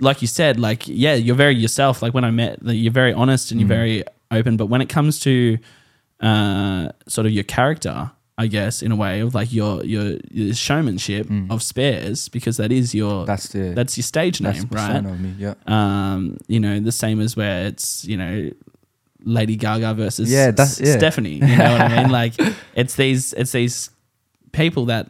[0.00, 2.02] Like you said, like yeah, you're very yourself.
[2.02, 4.56] Like when I met, like, you're very honest and you're very open.
[4.56, 5.58] But when it comes to
[6.20, 10.54] uh, sort of your character, I guess in a way of like your your, your
[10.54, 15.02] showmanship of spares, because that is your that's the that's your stage name, right?
[15.02, 15.34] me.
[15.38, 18.50] Yeah, um, you know, the same as where it's, you know,
[19.24, 20.96] Lady Gaga versus Yeah, that's- yeah.
[20.96, 21.34] Stephanie.
[21.34, 22.10] You know what I mean?
[22.20, 22.34] Like
[22.74, 23.90] it's these it's these
[24.52, 25.08] people that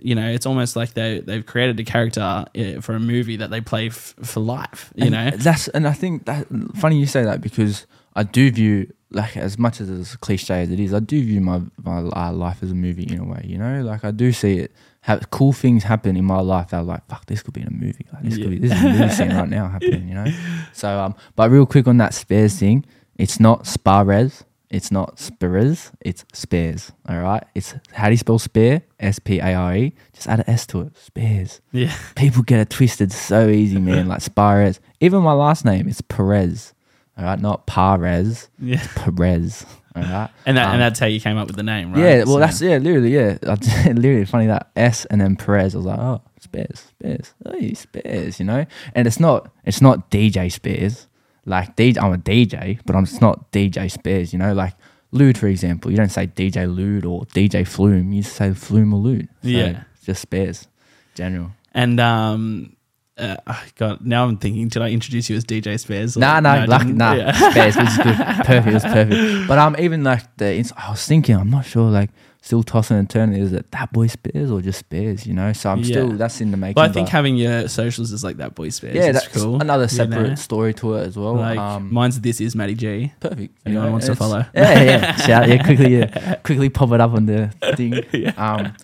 [0.00, 3.50] you know, it's almost like they they've created a character uh, for a movie that
[3.50, 4.92] they play f- for life.
[4.94, 8.50] You And know, that's and I think that funny you say that because I do
[8.50, 11.98] view like as much as it's cliche as it is, I do view my my
[11.98, 13.42] uh, life as a movie in a way.
[13.44, 16.78] You know, like I do see it have cool things happen in my life that
[16.78, 18.06] are like fuck, this could be in a movie.
[18.12, 20.08] Like this could be this is a movie scene right now happening.
[20.08, 20.26] You know,
[20.72, 22.84] so um, but real quick on that spares thing,
[23.16, 24.42] it's not Sparez.
[24.68, 26.90] It's not Spares, it's Spares.
[27.08, 27.44] All right.
[27.54, 28.82] It's how do you spell spare?
[28.98, 29.94] S P A R E.
[30.12, 30.96] Just add an S to it.
[30.96, 34.08] Spares yeah, people get it twisted so easy, man.
[34.08, 34.80] Like Spires.
[35.00, 36.72] Even my last name is Perez.
[37.18, 39.64] All right, not Parez, yeah, Perez.
[39.94, 40.28] All right.
[40.46, 42.00] and that Um, and that's how you came up with the name, right?
[42.00, 43.38] Yeah, well, So- that's yeah, literally, yeah.
[43.86, 45.74] Literally funny that S and then Perez.
[45.74, 48.66] I was like, oh, Spares, Spares, hey, Spares, you know.
[48.94, 51.06] And it's not, it's not DJ Spares.
[51.46, 54.52] Like DJ, I'm a DJ, but I'm it's not DJ Spares, you know.
[54.52, 54.74] Like
[55.12, 58.12] Lude, for example, you don't say DJ Lude or DJ Flume.
[58.12, 59.28] You say Flume or Lude.
[59.42, 59.84] So Yeah.
[60.04, 60.66] just Spares,
[61.14, 61.52] general.
[61.72, 62.75] and um.
[63.18, 63.36] Uh,
[63.76, 66.16] God, now I'm thinking, did I introduce you as DJ Spares?
[66.16, 67.14] or- Nah, No, no, I nah.
[67.14, 67.32] Yeah.
[67.50, 68.16] Spares, which is good.
[68.44, 69.48] Perfect, it was perfect.
[69.48, 72.10] But um, even like the, ins- I was thinking, I'm not sure, like
[72.42, 73.40] still tossing and turning.
[73.40, 75.26] Is it that boy Spares or just Spares?
[75.26, 76.74] You know, so I'm still that's in the making.
[76.74, 78.94] But I think but- having your socials is like that boy Spares.
[78.94, 79.62] yeah, that's cool.
[79.62, 80.34] another you separate know?
[80.34, 81.36] story to it as well.
[81.36, 83.12] Like um, mine's this is Matty G.
[83.20, 83.56] perfect.
[83.64, 84.44] anyone wants to follow.
[84.54, 87.94] Yeah, yeah, shout, yeah, quickly, yeah, quickly pop it up on the thing.
[88.36, 88.74] Um,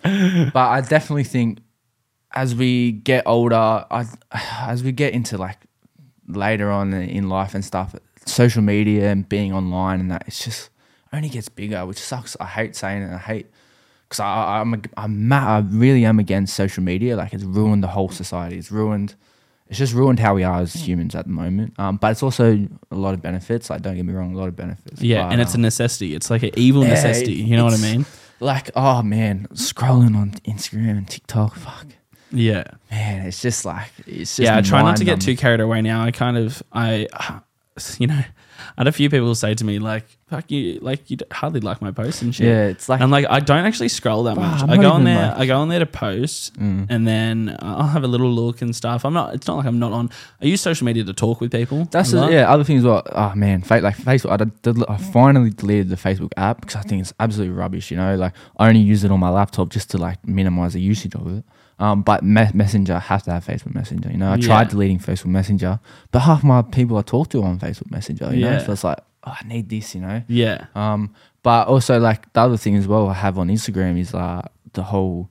[0.51, 1.59] but I definitely think
[2.33, 4.05] as we get older, I,
[4.61, 5.57] as we get into like
[6.27, 10.69] later on in life and stuff, social media and being online and that, it's just
[11.11, 12.35] only gets bigger, which sucks.
[12.39, 13.13] I hate saying it.
[13.13, 13.47] I hate
[14.09, 17.15] because I, I'm, a, I'm I really am against social media.
[17.15, 18.57] Like it's ruined the whole society.
[18.57, 19.15] It's ruined.
[19.67, 21.79] It's just ruined how we are as humans at the moment.
[21.79, 23.69] Um, but it's also a lot of benefits.
[23.69, 25.01] Like don't get me wrong, a lot of benefits.
[25.01, 26.15] Yeah, But, and it's a um, necessity.
[26.15, 27.33] It's like an evil Yeah, necessity.
[27.33, 28.05] You know what I mean?
[28.39, 31.55] like oh man, scrolling on Instagram and TikTok.
[31.55, 31.87] Fuck
[32.33, 32.63] Yeah.
[32.91, 35.81] man, it's just like it's just yeah, I try not to get too carried away
[35.81, 36.03] now.
[36.03, 37.07] I kind of, I,
[37.99, 38.25] you know, I
[38.77, 41.91] had a few people say to me like, "Fuck you!" Like you hardly like my
[41.91, 42.47] posts and shit.
[42.47, 44.63] Yeah, it's like I'm like, I don't actually scroll that much.
[44.67, 45.27] I go on there.
[45.27, 46.87] like- I go on there to post, Mm.
[46.89, 49.05] and then I'll have a little look and stuff.
[49.05, 49.33] I'm not.
[49.35, 50.09] It's not like I'm not on.
[50.41, 51.85] I use social media to talk with people.
[51.91, 52.51] That's a yeah.
[52.51, 53.03] Other things, well.
[53.11, 54.31] Oh man, like Facebook.
[54.31, 57.91] I, did, did- I finally deleted the Facebook app because I think it's absolutely rubbish.
[57.91, 60.81] You know, like I only use it on my laptop just to like minimize the
[60.81, 61.43] usage of it.
[61.83, 64.09] Um, but me- Messenger have to have Facebook Messenger.
[64.11, 64.47] You know, I Yeah.
[64.47, 65.79] tried deleting Facebook Messenger,
[66.11, 68.33] but half my people I talk to on Facebook Messenger.
[68.33, 68.65] You know, Yeah.
[68.65, 69.93] so it's like oh, I need this.
[69.95, 70.21] You know.
[70.27, 70.65] Yeah.
[70.75, 71.09] Um,
[71.43, 74.41] but also like the other thing as well I have on Instagram is uh
[74.73, 75.29] the whole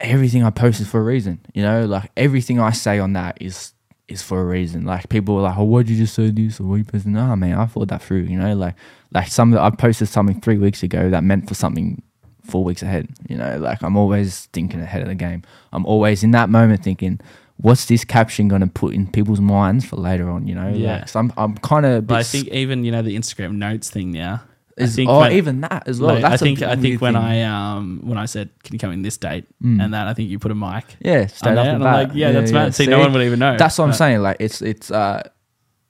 [0.00, 1.40] everything I post is for a reason.
[1.54, 3.72] You know, like everything I say on that is
[4.08, 4.84] is for a reason.
[4.86, 7.36] Like people are like, "Oh, why'd you just say this?" or "Why you posting?" Nah,
[7.36, 8.22] man, I thought that through.
[8.22, 8.74] You know, like
[9.12, 12.00] like some I posted something three weeks ago that meant for something
[12.48, 13.08] four weeks ahead.
[13.28, 15.42] You know, like I'm always thinking ahead of the game.
[15.72, 17.20] I'm always in that moment thinking.
[17.60, 20.46] What's this caption going to put in people's minds for later on?
[20.46, 20.98] You know, Yeah.
[20.98, 22.06] Like, so I'm, I'm kind of.
[22.06, 24.42] But I think even you know the Instagram notes thing now.
[24.78, 26.14] I is, think oh, when- even that as well.
[26.14, 27.22] Like, That's I think I think when thing.
[27.22, 29.82] I um when I said can you come in this date Mm.
[29.82, 31.94] and that I think you put a mic Yeah, straight off the and bat.
[31.94, 32.76] I'm like yeah, that's mad.
[32.76, 33.56] See, no one would even know.
[33.56, 34.20] That's what I'm saying.
[34.22, 35.28] Like it's it's uh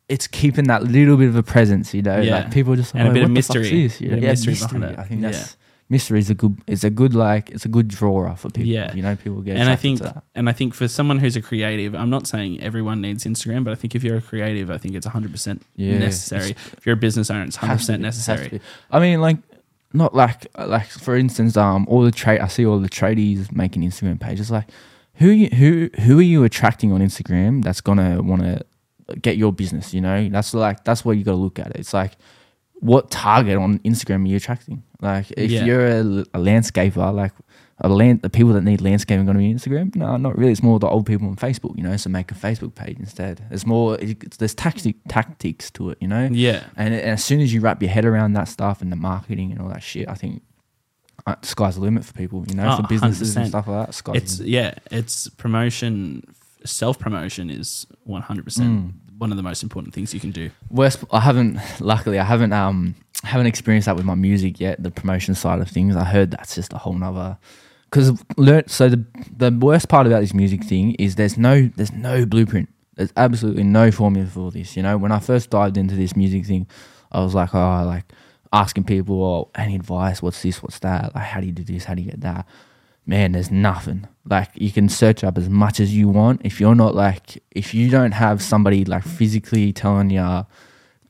[0.09, 2.19] it's keeping that little bit of a presence, you know.
[2.19, 2.37] Yeah.
[2.37, 3.83] Like people just And a bit of "What the fuck's mystery.
[3.89, 4.17] this?" You know?
[4.17, 4.79] Yeah, mystery mystery.
[4.81, 4.99] behind it.
[4.99, 5.31] I think Yeah.
[5.33, 5.57] that's
[5.89, 6.61] mystery is a good.
[6.67, 7.51] It's a good like.
[7.51, 8.71] It's a good drawer for people.
[8.71, 8.95] Yeah.
[8.95, 9.57] you know, people get.
[9.57, 10.01] and I think
[10.35, 13.73] and I think for someone who's a creative, I'm not saying everyone needs Instagram, but
[13.73, 16.51] I think if you're a creative, I think it's 100% Yeah, necessary.
[16.77, 18.61] If you're a business owner, it's 100% Has to be, has necessary.
[18.91, 19.39] I mean, like,
[19.93, 22.41] not like like for instance, um, all the trade.
[22.41, 24.51] I see all the tradies making Instagram pages.
[24.51, 24.69] Like,
[25.15, 27.65] who you, who who are you attracting on Instagram?
[27.65, 28.65] That's gonna want to
[29.23, 29.95] get your business.
[29.95, 31.69] You know, that's like that's what you got to look at.
[31.69, 31.77] It.
[31.77, 32.13] It's like,
[32.81, 34.83] what target on Instagram are you attracting?
[35.01, 35.65] Like, if Yeah.
[35.65, 37.33] you're a, a landscaper, like.
[37.81, 39.95] A land, the people that need landscaping going to be Instagram?
[39.95, 40.51] No, not really.
[40.51, 41.97] It's more the old people on Facebook, you know.
[41.97, 43.41] So make a Facebook page instead.
[43.53, 43.97] It's more.
[44.01, 46.29] It's, there's tactic tactics to it, you know.
[46.29, 46.65] Yeah.
[46.77, 49.53] And, and as soon as you wrap your head around that stuff and the marketing
[49.53, 50.43] and all that shit, I think
[51.25, 52.45] uh, the sky's the limit for people.
[52.49, 53.37] You know, Oh, for businesses 100%.
[53.37, 53.95] and stuff like that.
[53.95, 56.25] Sky's It's yeah, it's promotion
[56.65, 58.93] self promotion is 100% Mm.
[59.19, 60.51] One of the most important things you can do.
[60.71, 61.05] worst.
[61.11, 61.59] I haven't.
[61.81, 62.53] Luckily, I haven't.
[62.53, 64.83] Um, haven't experienced that with my music yet.
[64.83, 65.97] The promotion side of things.
[65.97, 67.39] I heard that's just a whole nother.
[67.91, 68.69] Because learn.
[68.69, 69.05] So the
[69.37, 72.69] the worst part about this music thing is there's no there's no blueprint.
[72.95, 74.77] There's absolutely no formula for this.
[74.77, 76.67] You know, when I first dived into this music thing,
[77.13, 78.13] I was like, oh, like
[78.53, 80.23] asking people, oh, any advice?
[80.23, 80.63] What's this?
[80.63, 81.15] What's that?
[81.15, 81.85] Like, how do you do this?
[81.85, 82.47] How do you get that?
[83.09, 84.07] Man, there's nothing.
[84.29, 86.43] Like, you can search up as much as you want.
[86.45, 90.45] If you're not like, if you don't have somebody like physically telling you,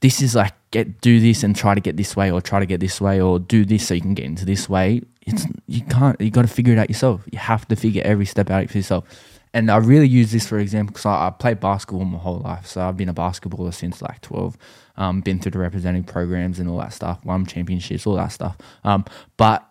[0.01, 2.67] this is like, get do this and try to get this way, or try to
[2.67, 5.03] get this way, or do this so you can get into this way.
[5.27, 6.19] It's you can't.
[6.21, 7.23] You got to figure it out yourself.
[7.33, 9.05] You have to figure every step out for yourself.
[9.53, 12.67] And I really use this for example because I, I played basketball my whole life.
[12.67, 14.57] So I've been a basketballer since like 12.
[14.97, 18.57] Um, been through the representing programs and all that stuff, won championships, all that stuff.
[18.85, 19.05] Um,
[19.37, 19.68] but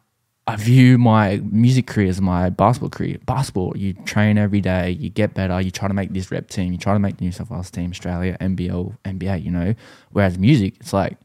[0.48, 3.18] I view my music career as my basketball career.
[3.26, 6.72] Basketball, you train every day, you get better, you try to make this rep team,
[6.72, 9.76] you try to make the New South Wales team, Australia, NBL, NBA, you know.
[10.12, 11.18] Whereas music, it's like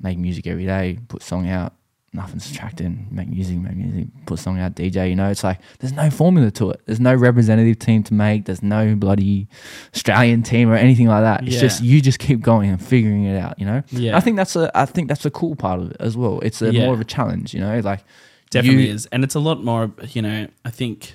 [0.00, 1.74] make music every day, put song out,
[2.12, 5.30] nothing's attracting, make music, make music, put song out, DJ, you know.
[5.30, 6.80] It's like there's no formula to it.
[6.86, 9.46] There's no representative team to make, there's no bloody
[9.94, 11.44] Australian team or anything like that.
[11.46, 11.60] It's Yeah.
[11.60, 13.84] just you just keep going and figuring it out, you know.
[13.90, 14.16] Yeah.
[14.16, 16.40] I think that's a I think that's a cool part of it as well.
[16.40, 16.84] It's a Yeah.
[16.86, 18.02] more of a challenge, you know, like
[18.50, 19.06] Definitely you- is.
[19.06, 21.14] And it's a lot more, you know, I think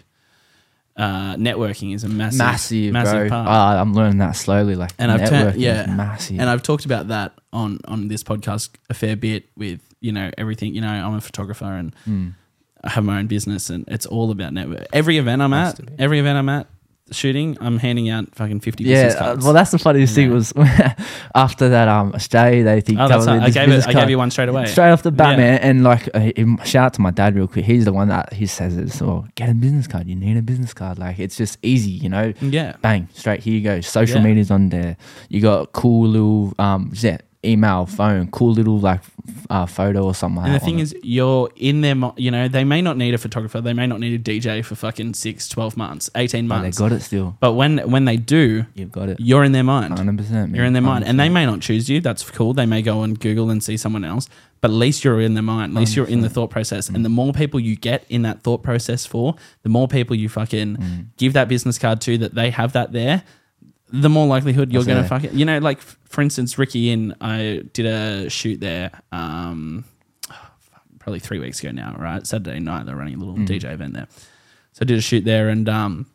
[0.98, 3.30] uh, networking is a massive, massive, massive bro.
[3.30, 3.48] part.
[3.50, 4.76] Ah, I'm learning that slowly.
[4.76, 5.86] Like, And I've turned- yeah.
[5.88, 6.40] massive.
[6.40, 10.30] And I've talked about that on on this podcast a fair bit with you know
[10.38, 10.76] everything.
[10.76, 12.34] You know, I'm a photographer and Mm.
[12.84, 14.88] I have my own business, and it's all about network.
[14.92, 16.68] Every event I'm at, every event I'm at
[17.12, 19.44] shooting, I'm handing out fucking fifty yeah, business uh, cards.
[19.46, 20.54] well, that's the funniest thing was
[21.36, 23.88] after that um Australia they think oh, that's not, I gave it.
[23.88, 24.66] I gave you one straight away.
[24.66, 25.38] Straight off the bat, Yeah.
[25.38, 26.32] man, and like, uh,
[26.64, 27.66] shout out to my dad real quick.
[27.66, 28.92] He's the one that he says it.
[28.92, 30.08] So get a business card.
[30.08, 30.98] You need a business card.
[31.00, 32.34] Like it's just easy, you know.
[32.42, 33.82] Yeah, Bang, straight here you go.
[33.82, 34.24] Social Yeah.
[34.24, 34.98] media's on there.
[35.30, 39.02] You got cool little um, yeah, email, phone, cool little like
[39.50, 40.44] uh, photo or something.
[40.44, 41.96] and the thing is, you're in their.
[41.96, 43.62] mo- You know, they may not need a photographer.
[43.62, 46.50] They may not need a DJ for fucking six, 12 months, eighteen it.
[46.50, 46.78] But they months.
[46.78, 47.36] got it still.
[47.40, 49.20] But when when they do, You've got it.
[49.20, 49.98] you're in their mind.
[49.98, 50.56] Hundred percent.
[50.56, 52.00] You're in their mind, and they may not choose you.
[52.02, 52.54] That's cool.
[52.54, 54.30] They may go on Google and see someone else,
[54.62, 55.74] but at least you're in their mind.
[55.76, 56.90] At least you're in the thought process.
[56.90, 60.30] And the more people you get in that thought process for, the more people you
[60.30, 61.06] fucking Mm.
[61.18, 63.24] give that business card to that they have that there,
[63.92, 65.34] the more likelihood you're going to fuck it.
[65.34, 69.86] you know, like f- for instance, Ricky Inn, I did a shoot there, um,
[71.00, 72.26] probably three weeks ago now, right?
[72.26, 73.48] Saturday night, they're running a little Mm.
[73.48, 74.08] DJ event there.
[74.74, 76.06] So I did a shoot there and, um,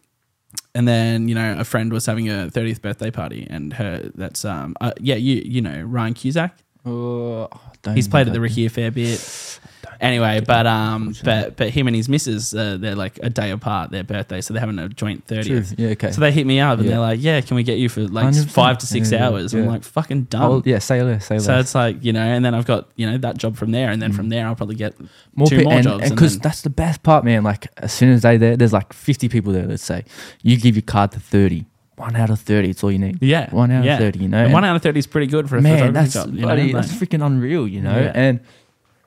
[0.74, 4.44] and then you know a friend was having a 30th birthday party and her that's
[4.44, 7.48] um uh, yeah you you know Ryan Cusack Oh,
[7.82, 8.40] don't he's played at the.
[8.40, 9.60] Ricky a fair bit
[10.00, 13.90] anyway but um but but him and his missus uh, they're like a day apart
[13.90, 15.88] their birthday so they're having a joint 30th Yeah.
[15.90, 16.12] Okay.
[16.12, 16.92] so they hit me up and Yeah.
[16.92, 18.50] they're like yeah can we get you for like 100%.
[18.50, 19.68] five to six Yeah, yeah, hours I'm yeah.
[19.70, 20.78] like fucking dumb." oh, yeah.
[20.78, 21.26] Say less.
[21.26, 21.44] Say less.
[21.46, 23.90] so it's like you know and then I've got you know that job from there
[23.90, 24.94] and then from there I'll probably get
[25.34, 27.42] more two pe- more and, jobs and because then- that's the best part, man.
[27.42, 29.66] Like as soon as they there, there's like 50 people there.
[29.66, 30.04] Let's say
[30.42, 31.66] you give your card to 30.
[31.96, 33.22] One out of 30, it's all you need.
[33.22, 33.94] yeah One out yeah.
[33.94, 34.36] of 30, you know.
[34.36, 36.34] And And- one out of 30 is pretty good for a man, photography that's job
[36.34, 36.46] you know?
[36.48, 37.98] bloody, Like- that's freaking unreal, you know.
[37.98, 38.12] Yeah.
[38.14, 38.40] And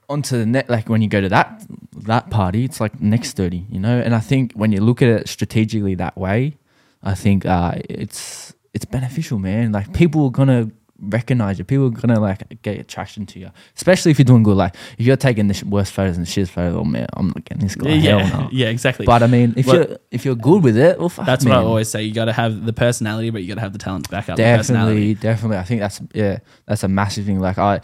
[0.09, 1.63] onto the net, like when you go to that
[2.05, 3.99] that party, it's like next thirty, you know.
[3.99, 6.57] And I think when you look at it strategically that way,
[7.03, 9.71] I think uh, it's it's beneficial, man.
[9.71, 11.63] Like people are gonna recognize you.
[11.65, 14.57] People are gonna like get attraction to you, especially if you're doing good.
[14.57, 17.45] Like if you're taking the sh- worst photos and shit photos, oh man, I'm not
[17.45, 17.89] getting this guy.
[17.91, 18.49] yeah Hell no.
[18.51, 21.25] yeah exactly But I mean, if Well- you're if you're good with it, well, fuck,
[21.25, 22.03] That's what I always say.
[22.03, 24.29] You got to have the personality, but you got to have the talent to back
[24.29, 25.13] up the personality.
[25.13, 27.79] definitely definitely i think that's yeah that's a massive thing like i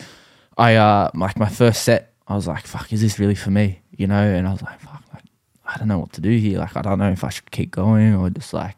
[0.58, 3.82] i uh like my first set i was like fuck is this really for me
[3.92, 5.24] you know and i was like fuck like
[5.66, 7.72] i don't know what to do here like i don't know if i should keep
[7.72, 8.76] going or just like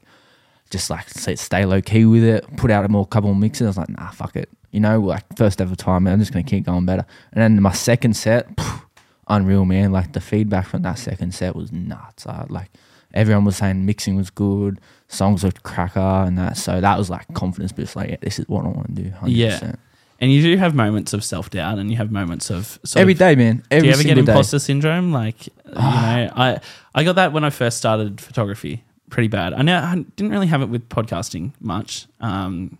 [0.70, 3.66] just like say, stay low key with it, put out a more couple mixes.
[3.66, 4.50] I was like, nah, fuck it.
[4.72, 7.06] You know, like first ever time, I'm just gonna keep going better.
[7.32, 8.82] And then my second set, phew,
[9.28, 9.92] unreal, man.
[9.92, 12.28] Like the feedback from that second set was nuts.
[12.28, 12.70] I, like
[13.14, 16.58] everyone was saying mixing was good, songs were cracker, and that.
[16.58, 17.96] So that was like confidence boost.
[17.96, 19.10] Like, yeah, this is what I want to do.
[19.10, 19.24] 100%.
[19.28, 19.76] Yeah.
[20.20, 23.14] And you do have moments of self doubt, and you have moments of sort Every
[23.14, 23.64] of, day, man.
[23.70, 24.32] Every do you ever get single day.
[24.32, 25.12] imposter syndrome?
[25.12, 26.60] Like, you know, I
[26.96, 29.54] I got that when I first started photography, pretty bad.
[29.54, 32.08] I know I didn't really have it with podcasting much.
[32.20, 32.78] Um,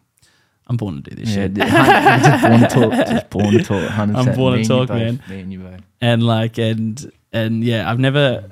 [0.70, 3.08] I'm born to do this Yeah, shit, born to talk.
[3.08, 3.90] Just born to talk.
[3.90, 4.16] 100%.
[4.28, 4.98] I'm born to Me and you talk, both.
[4.98, 5.24] man.
[5.30, 5.82] Me and you both.
[6.02, 8.52] and like, and and yeah, I've never.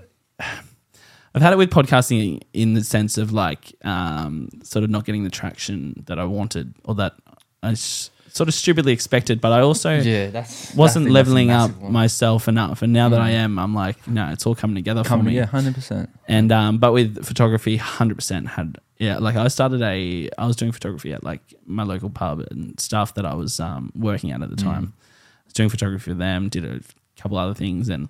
[1.34, 5.24] I've had it with podcasting in the sense of like, um, sort of not getting
[5.26, 7.14] the traction that I wanted or that
[7.62, 11.72] I s- sort of stupidly expected, but I also Yeah, that's wasn't that's leveling up
[11.78, 11.94] one.
[11.94, 12.82] myself enough.
[12.82, 13.24] And now that Mm.
[13.24, 15.36] I am, I'm like, no, it's all coming together for me.
[15.36, 16.10] yeah, hundred percent.
[16.28, 19.18] And um, but with photography, hundred percent had yeah.
[19.20, 23.14] Like I started a, I was doing photography at like my local pub and stuff
[23.16, 24.94] that I was um, working at at the time.
[24.96, 26.80] I was doing photography for them, did a
[27.22, 28.10] couple other things, and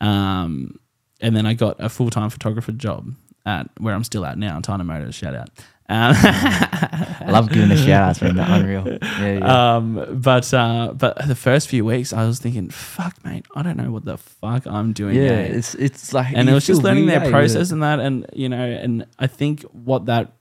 [0.00, 0.78] um,
[1.20, 4.60] and then I got a full time photographer job at where I'm still at now,
[4.60, 5.14] Tana Motors.
[5.14, 5.50] Shout out.
[5.88, 8.38] Um, I love giving the shout outs, man.
[8.38, 8.86] Unreal.
[9.20, 9.76] Yeah, yeah.
[9.76, 13.76] um, but uh, but the first few weeks, I was thinking, "Fuck, mate, I don't
[13.76, 16.82] know what the fuck I'm doing." yeah, mate." it's it's like and it was just
[16.82, 20.32] learning their process and that, and you know, and I think what that,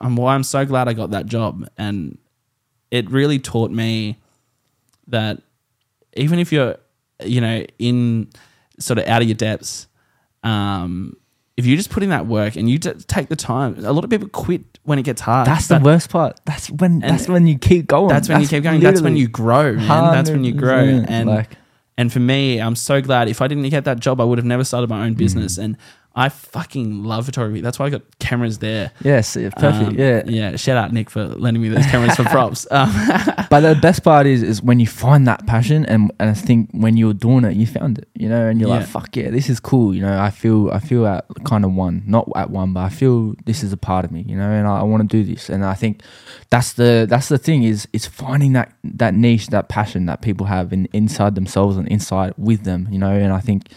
[0.00, 2.18] and why I'm so glad I got that job, and
[2.90, 4.18] it really taught me
[5.08, 5.40] that
[6.14, 6.76] even if you're,
[7.24, 8.28] you know, in
[8.78, 9.86] sort of out of your depths,
[10.42, 11.16] um,
[11.56, 14.10] if you just put in that work and you take the time, a lot of
[14.10, 15.46] people quit when it gets hard.
[15.46, 16.38] That's the worst part.
[16.44, 18.08] That's when that's when you keep going.
[18.08, 18.80] That's when you keep going.
[18.80, 20.12] That's when you grow, man.
[20.12, 20.78] That's when you grow.
[21.08, 21.50] And like
[21.98, 24.44] and for me, I'm so glad if I didn't get that job, I would have
[24.44, 25.18] never started my own Mm.
[25.18, 25.56] business.
[25.56, 25.78] And
[26.18, 27.60] I fucking love photography.
[27.60, 28.90] That's why I got cameras there.
[29.04, 29.90] yes, yeah, perfect.
[29.90, 30.22] Um, yeah.
[30.26, 30.56] Yeah.
[30.56, 32.66] Shout out Nick for lending me those cameras for props.
[32.70, 32.90] Um,
[33.50, 36.70] But the best part is is when you find that passion and, and I think
[36.72, 38.76] when you're doing it, you found it, you know, and you're Yeah.
[38.78, 39.94] like, fuck yeah, this is cool.
[39.94, 42.88] You know, I feel I feel at kind of one, not at one, but I
[42.88, 45.22] feel this is a part of me, you know, and I, I want to do
[45.22, 45.50] this.
[45.50, 46.02] And I think
[46.50, 50.46] that's the that's the thing is is finding that that niche, that passion that people
[50.46, 53.68] have in inside themselves and inside with them, you know, and I think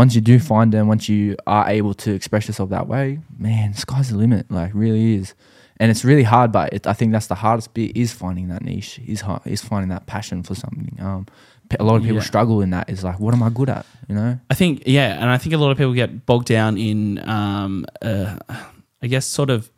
[0.00, 3.74] once you do find them, once you are able to express yourself that way, man,
[3.74, 4.50] sky's the limit.
[4.50, 5.34] Like really is,
[5.78, 6.48] and it's really hard.
[6.52, 8.98] But it, I think that's the hardest bit is finding that niche.
[9.14, 10.96] Is is finding that passion for something.
[11.08, 11.26] Um,
[11.78, 12.32] a lot of people Yeah.
[12.32, 12.90] struggle in that.
[12.90, 13.84] Is like, what am I good at?
[14.08, 14.40] You know?
[14.52, 15.20] I think, yeah.
[15.20, 18.36] And I think a lot of people get bogged down in, um, uh,
[19.02, 19.70] I guess, sort of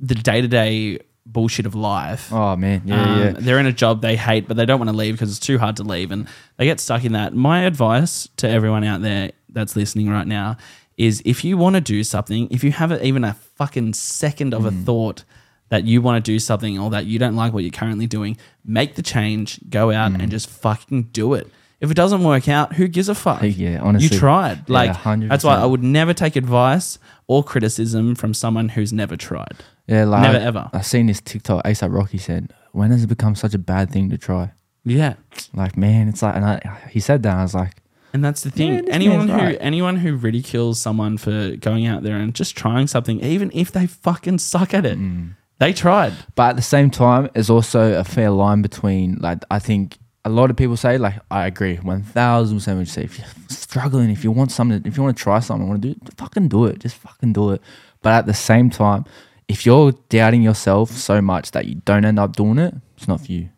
[0.00, 2.32] the day to day bullshit of life.
[2.32, 3.30] Oh man, yeah, Um, yeah.
[3.38, 5.58] They're in a job they hate, but they don't want to leave because it's too
[5.58, 7.34] hard to leave, and they get stuck in that.
[7.34, 10.56] My advice to everyone out there that's listening right now
[10.96, 14.54] is if you want to do something, if you have a, even a fucking second
[14.54, 14.84] of a Mm.
[14.84, 15.24] thought
[15.70, 18.36] that you want to do something or that you don't like what you're currently doing,
[18.64, 20.20] make the change, go out Mm.
[20.20, 21.50] and just fucking do it.
[21.80, 23.42] If it doesn't work out, who gives a fuck?
[23.42, 24.08] Yeah, honestly.
[24.14, 24.58] You tried.
[24.68, 25.28] Yeah, Like 100%.
[25.28, 29.56] that's why I would never take advice or criticism from someone who's never tried.
[29.86, 30.70] Yeah, like Never I- ever.
[30.72, 31.64] I've seen this TikTok.
[31.64, 34.52] ASAP Rocky said, "When has it become such a bad thing to try?"
[34.84, 35.14] Yeah.
[35.54, 37.30] Like, man, it's like, and I, he said that.
[37.30, 37.72] And I was like,
[38.12, 38.74] And that's the thing.
[38.74, 39.58] Yeah, anyone who right.
[39.60, 43.86] anyone who ridicules someone for going out there and just trying something, even if they
[43.86, 45.36] fucking suck at it, Mm.
[45.58, 46.12] they tried.
[46.34, 50.30] But at the same time, there's also a fair line between like I think a
[50.30, 52.78] lot of people say like I agree one thousand percent.
[52.78, 55.68] Would say if you're struggling, if you want something, if you want to try something,
[55.68, 56.78] want to do fucking do it.
[56.80, 57.60] Just fucking do it.
[58.02, 59.04] But at the same time,
[59.48, 63.20] if you're doubting yourself so much that you don't end up doing it, it's not
[63.20, 63.48] for you.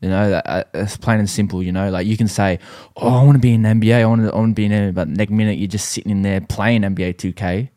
[0.00, 1.62] You know, that, uh, it's plain and simple.
[1.62, 2.58] You know, like you can say,
[2.96, 4.02] "Oh, I want to be in the NBA.
[4.02, 6.10] I want to, I want to be in NBA," but next minute you're just sitting
[6.10, 7.68] in there playing NBA 2K,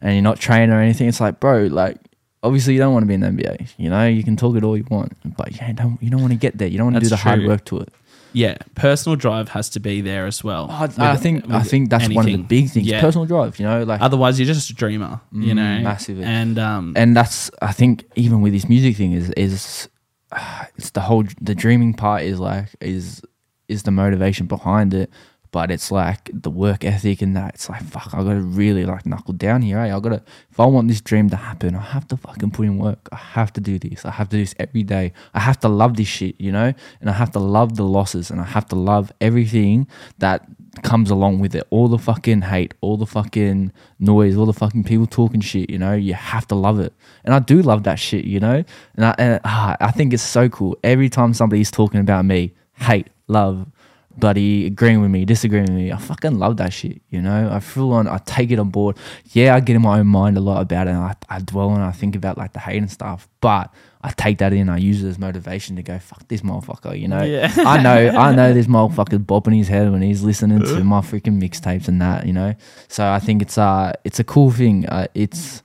[0.00, 1.08] and you're not training or anything.
[1.08, 1.98] It's like, bro, like
[2.42, 3.74] obviously you don't want to be in the NBA.
[3.78, 6.32] You know, you can talk it all you want, but yeah, don't you don't want
[6.32, 6.68] to get there.
[6.68, 7.92] You don't want to do That's the hard work to it.
[8.34, 10.66] Yeah, personal drive has to be there as well.
[10.70, 12.86] I, With- I think I think that's one of the big things.
[12.86, 13.00] Yeah.
[13.00, 13.58] Personal drive.
[13.58, 15.20] You know, like Otherwise, you're just a dreamer.
[15.32, 16.24] you Mm, know, massively.
[16.24, 19.88] And um, and that's I think even with this music thing is is
[20.32, 23.22] uh, it's the whole the dreaming part is like is
[23.68, 25.08] is the motivation behind it,
[25.54, 29.06] but it's like the work ethic and that it's like fuck I gotta really like
[29.06, 29.78] knuckle down here.
[29.78, 29.94] Eh?
[29.94, 32.76] I gotta if I want this dream to happen, I have to fucking put in
[32.76, 33.08] work.
[33.12, 34.04] I have to do this.
[34.04, 35.12] I have to do this every day.
[35.32, 38.32] I have to love this shit, you know, and I have to love the losses
[38.32, 39.86] and I have to love everything
[40.18, 40.44] that
[40.82, 41.64] comes along with it.
[41.70, 45.70] All the fucking hate, all the fucking noise, all the fucking people talking shit.
[45.70, 46.92] You know, you have to love it,
[47.24, 48.24] and I do love that shit.
[48.24, 48.64] You know,
[48.96, 50.76] and I and, ah, I think it's so cool.
[50.82, 53.68] Every time somebody's talking about me, hate, love,
[54.16, 55.92] bloody agreeing with me, disagreeing with me.
[55.92, 57.02] I fucking love that shit.
[57.10, 58.96] You know, I full on, I take it on board.
[59.32, 60.90] Yeah, I get in my own mind a lot about it.
[60.90, 64.10] And I, I dwell and I think about like the hate and stuff, but I
[64.10, 64.68] take that in.
[64.68, 66.98] I use it as motivation to go, fuck this motherfucker.
[66.98, 67.52] You know, Yeah.
[67.56, 71.40] I know, I know this motherfucker's bopping his head when he's listening to my freaking
[71.40, 72.26] mixtapes and that.
[72.26, 72.54] You know,
[72.88, 74.86] so I think it's uh, it's a cool thing.
[74.86, 75.62] Uh, it's,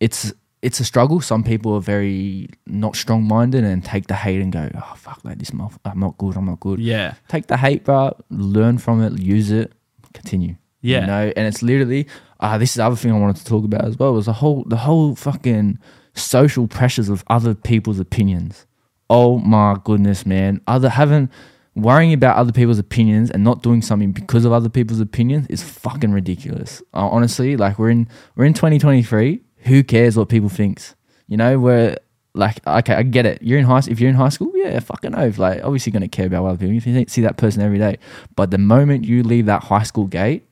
[0.00, 0.32] it's
[0.64, 1.20] it's a struggle.
[1.20, 5.20] Some people are very not strong minded and take the hate and go, oh fuck,
[5.22, 6.80] like this I'm not good, I'm not good.
[6.80, 7.14] Yeah.
[7.28, 8.16] Take the hate, bro.
[8.30, 9.72] Learn from it, use it,
[10.14, 10.56] continue.
[10.80, 11.02] Yeah.
[11.02, 12.06] You know, and it's literally
[12.40, 14.32] uh, this is the other thing I wanted to talk about as well was the
[14.32, 15.78] whole the whole fucking
[16.14, 18.66] social pressures of other people's opinions.
[19.10, 20.62] Oh my goodness, man.
[20.66, 21.28] Other having
[21.74, 25.62] worrying about other people's opinions and not doing something because of other people's opinions is
[25.62, 26.80] fucking ridiculous.
[26.94, 29.42] Uh, honestly, like we're in we're in 2023.
[29.64, 30.94] Who cares what people thinks?
[31.26, 31.96] You know, we're
[32.34, 33.42] like, okay, I get it.
[33.42, 33.80] You're in high.
[33.88, 35.38] If you're in high school, yeah, fucking oath.
[35.38, 36.76] Like, obviously, going to care about other people.
[36.76, 37.98] If you see that person every day,
[38.36, 40.46] but the moment you leave that high school gate,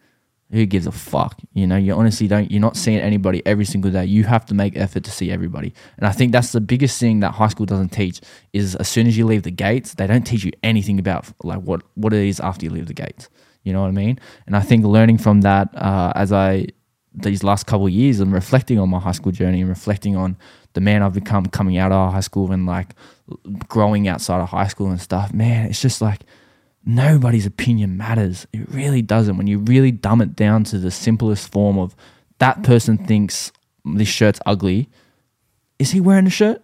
[0.52, 1.40] who gives a fuck?
[1.54, 2.50] You know, you honestly don't.
[2.50, 4.04] You're not seeing anybody every single day.
[4.04, 7.20] You have to make effort to see everybody, and I think that's the biggest thing
[7.20, 8.20] that high school doesn't teach.
[8.52, 11.62] Is as soon as you leave the gates, they don't teach you anything about like
[11.62, 13.30] what what it is after you leave the gates.
[13.64, 14.18] You know what I mean?
[14.46, 16.66] And I think learning from that uh, as I
[17.14, 20.36] these last couple of years and reflecting on my high school journey and reflecting on
[20.72, 22.94] the man I've become coming out of high school and like
[23.68, 26.22] growing outside of high school and stuff, man, it's just like
[26.84, 28.46] nobody's opinion matters.
[28.52, 29.36] It really doesn't.
[29.36, 31.94] When you really dumb it down to the simplest form of
[32.38, 33.52] that person thinks
[33.84, 34.88] this shirt's ugly,
[35.78, 36.62] is he wearing a shirt?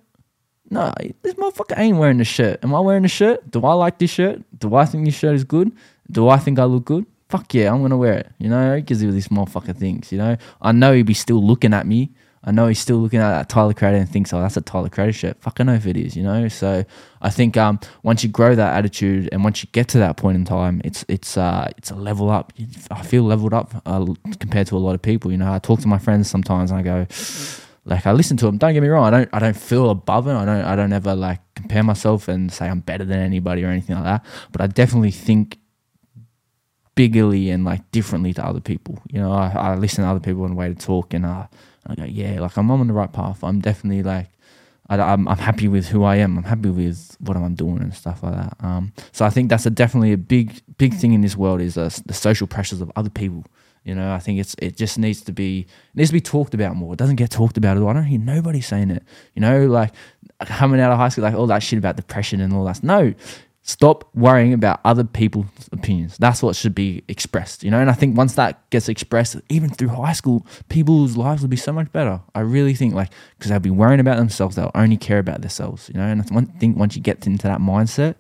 [0.71, 0.93] No,
[1.23, 2.63] this motherfucker ain't wearing the shirt.
[2.63, 3.51] Am I wearing the shirt?
[3.51, 4.43] Do I like this shirt?
[4.59, 5.73] Do I think this shirt is good?
[6.11, 7.07] Do I think I look good?
[7.29, 8.33] Fuck yeah, I'm gonna wear it.
[8.39, 10.13] You know, because of these motherfucker thinks.
[10.13, 12.13] You know, I know he'd be still looking at me.
[12.45, 14.89] I know he's still looking at that Tyler Creator and thinks, oh, that's a Tyler
[14.89, 15.41] Creator shirt.
[15.41, 16.49] Fucking know if it is, you know.
[16.49, 16.85] So
[17.21, 20.37] I think um, once you grow that attitude and once you get to that point
[20.37, 22.53] in time, it's it's uh, it's a level up.
[22.91, 24.07] I feel leveled up uh,
[24.39, 25.31] compared to a lot of people.
[25.31, 27.07] You know, I talk to my friends sometimes and I go,
[27.85, 28.57] like I listen to them.
[28.57, 29.05] Don't get me wrong.
[29.05, 30.37] I don't I don't feel above them.
[30.37, 33.69] I don't I don't ever like compare myself and say I'm better than anybody or
[33.69, 34.25] anything like that.
[34.53, 35.59] But I definitely think
[36.99, 39.01] biggerly and like differently to other people.
[39.09, 41.47] You know, I, I listen to other people and way to talk, and uh,
[41.87, 43.45] I go, yeah, like I'm on the right path.
[43.45, 44.31] I'm definitely like,
[44.89, 46.37] I, am I'm happy with who I am.
[46.39, 48.57] I'm happy with what I'm doing and stuff like that.
[48.61, 51.79] Um, so I think that's a definitely a big big thing in this world is
[51.79, 53.45] uh, the social pressures of other people.
[53.85, 56.75] You know, I think it's it just needs to be needs to be talked about
[56.75, 56.95] more.
[56.95, 57.91] It doesn't get talked about at all.
[57.91, 59.05] I don't hear nobody saying it.
[59.35, 59.93] You know, like
[60.47, 62.83] coming out of high school, like all that shit about depression and all that.
[62.83, 63.15] No,
[63.69, 66.17] stop worrying about other people's opinions.
[66.17, 67.79] That's what should be expressed, you know.
[67.79, 71.57] And I think once that gets expressed, even through high school, people's lives will be
[71.57, 72.23] so much better.
[72.35, 75.91] I really think like because they'll be worrying about themselves, they'll only care about themselves,
[75.93, 76.07] you know.
[76.07, 78.15] And I one thing once you get into that mindset,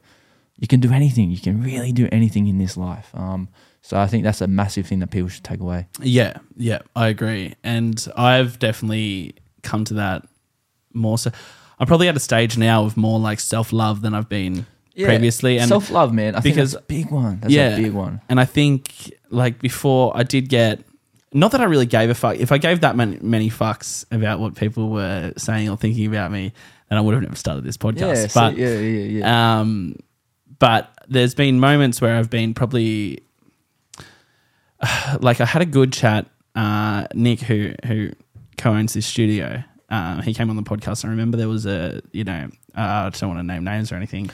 [0.59, 1.31] you can do anything.
[1.31, 3.11] You can really do anything in this life.
[3.15, 3.49] Um,
[3.81, 5.87] so I think that's a massive thing that people should take away.
[6.03, 7.55] Yeah, yeah, I agree.
[7.65, 10.29] And I've definitely come to that
[10.93, 11.31] more so.
[11.79, 14.67] I'm probably at a stage now of more like self love than I've been
[15.07, 15.59] previously.
[15.59, 16.35] And self love, man.
[16.35, 17.39] I because- think that's a big one.
[17.41, 17.77] That's Yeah.
[17.77, 18.21] a big one.
[18.29, 20.81] And I think like before I did get
[21.33, 22.37] not that I really gave a fuck.
[22.39, 26.33] If I gave that many, many fucks about what people were saying or thinking about
[26.33, 26.53] me,
[26.89, 28.01] then I would have never started this podcast.
[28.01, 29.61] Yeah, so- but yeah, yeah, yeah.
[29.61, 29.97] um,
[30.59, 33.19] but there's been moments where I've been probably
[35.21, 36.27] like I had a good chat.
[36.55, 38.11] Uh, Nick, who who
[38.57, 41.05] co-owns this studio, uh, he came on the podcast.
[41.05, 43.97] I remember there was a you know uh, I don't want to name names or
[43.97, 44.31] anything.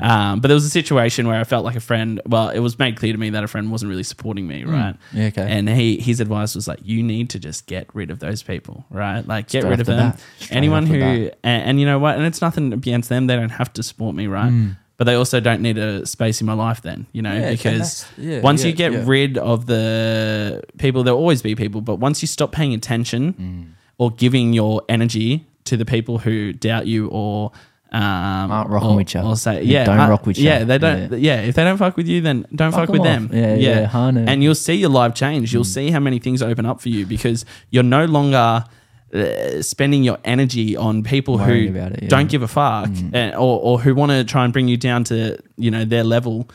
[0.00, 2.20] Um, but there was a situation where I felt like a friend.
[2.26, 4.94] Well, it was made clear to me that a friend wasn't really supporting me, right?
[5.12, 5.46] Yeah, okay.
[5.50, 8.84] And he his advice was like, you need to just get rid of those people,
[8.90, 9.26] right?
[9.26, 10.14] Like get Straight rid of them.
[10.50, 12.16] Anyone who and, and you know what?
[12.16, 13.26] And it's nothing against them.
[13.26, 14.52] They don't have to support me, right?
[14.96, 18.04] But they also don't need a space in my life then, you know, Yeah, because
[18.18, 19.02] yeah, once you get yeah.
[19.06, 23.66] rid of the people, there'll always be people, but once you stop paying attention Mm.
[23.96, 27.50] or giving your energy to the people who doubt you or
[27.92, 29.20] um, Aren't rocking or, with you.
[29.20, 30.44] or say, Yeah, yeah, don't uh, rock with you.
[30.44, 31.18] Yeah, they don't.
[31.18, 31.40] Yeah.
[31.40, 33.36] if they don't fuck with you, then don't fuck, Fuck with 'em them.
[33.36, 34.24] Yeah, yeah, Hana.
[34.28, 35.50] and you'll see your life change.
[35.50, 35.52] Mm.
[35.54, 38.64] You'll see how many things open up for you because you're no longer
[39.12, 41.98] uh, spending your energy on people Worrying who it, yeah.
[42.06, 42.08] Mm.
[42.08, 45.02] don't give a fuck and, or, or who want to try and bring you down
[45.04, 46.48] to you know their level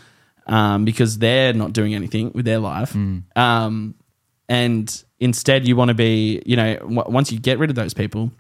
[0.48, 2.94] um, because they're not doing anything with their life.
[2.94, 3.24] Mm.
[3.38, 3.96] Um,
[4.48, 7.94] and instead, you want to be you know w- once you get rid of those
[7.94, 8.32] people.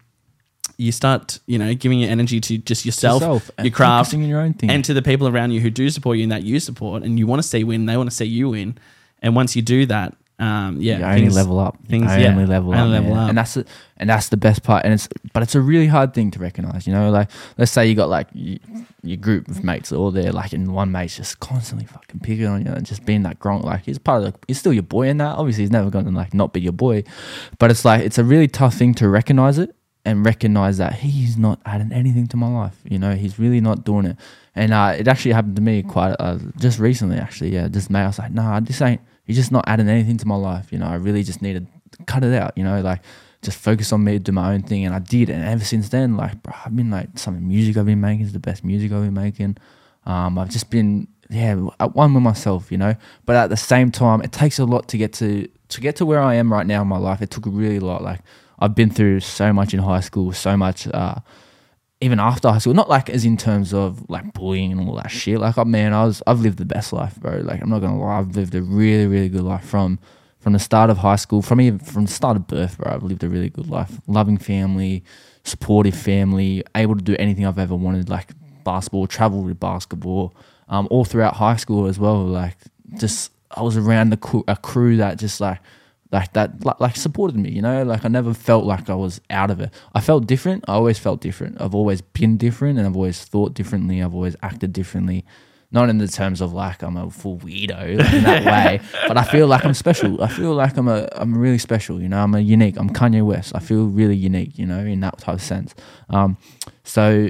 [0.78, 4.54] You start, you know, giving your energy to just yourself, Yourself, your craft, your own
[4.54, 4.70] thing.
[4.70, 7.18] and to the people around you who do support you and that you support, and
[7.18, 8.78] you want to see win, they want to see you win.
[9.22, 11.78] And once you do that, um, yeah, you only things- level up.
[11.88, 13.30] things- you yeah, only level only up, level up.
[13.30, 14.84] and that's the, and that's the best part.
[14.84, 16.86] And it's but it's a really hard thing to recognize.
[16.86, 18.60] You know, like let's say you got like you,
[19.02, 22.66] your group of mates all there, like and one mate's just constantly fucking picking on
[22.66, 23.64] you and just being that gronk.
[23.64, 25.38] Like he's part of the, he's still your boy in that.
[25.38, 27.06] Obviously, he's never going to like not be your boy,
[27.58, 29.74] but it's like it's a really tough thing to recognize it
[30.06, 32.80] and recognize that he's not adding anything to my life.
[32.84, 34.18] You know, he's really not doing it.
[34.56, 37.18] And uh, it actually happened to me quite uh, just recently.
[37.18, 39.02] Actually, yeah, just May, I was like, nah, this ain't.
[39.26, 40.72] He's just not adding anything to my life.
[40.72, 42.54] You know, I really just need to cut it out.
[42.56, 43.02] You know, like
[43.42, 45.30] just focus on me, do my own thing, and I did.
[45.30, 48.02] And ever since then, like, bro, I've been like some of the music I've been
[48.02, 49.58] making is the best music I've been making.
[50.06, 52.96] Um, I've just been yeah at one with myself, you know.
[53.26, 56.06] But at the same time, it takes a lot to get to to get to
[56.06, 57.22] where I am right now in my life.
[57.22, 58.04] It took a really lot.
[58.04, 58.22] Like
[58.60, 60.88] I've been through so much in high school, so much.
[60.88, 61.16] Uh,
[62.02, 65.10] even after high school, not like as in terms of like bullying and all that
[65.10, 65.40] shit.
[65.40, 67.38] Like, oh, man, I was I've lived the best life, bro.
[67.38, 70.00] Like, I'm not gonna lie, I've lived a really, really good life from
[70.40, 72.94] from the start of high school, from even from the start of birth, bro.
[72.94, 75.04] I've lived a really good life, loving family,
[75.44, 78.30] supportive family, able to do anything I've ever wanted, like
[78.64, 80.36] basketball, travel with basketball,
[80.68, 82.24] um, all throughout high school as well.
[82.26, 82.58] Like,
[83.00, 85.60] just I was around the a crew that just like
[86.12, 87.84] like that like, like supported me you know?
[87.84, 89.74] Like i never felt like i was out of it.
[89.94, 90.66] I felt different.
[90.68, 91.60] I always felt different.
[91.62, 94.02] I've always been different and i've always thought differently.
[94.02, 95.26] I've always acted differently.
[95.72, 99.18] Not in the terms of like i'm a full weirdo like in that way but
[99.18, 100.24] i feel like i'm special.
[100.24, 102.22] I feel like i'm a i'm really special you know?
[102.22, 102.78] I'm a unique.
[102.78, 103.54] I'm kanye west.
[103.56, 105.76] I feel really unique you know in that type of sense.
[106.10, 106.38] Um
[106.84, 107.30] so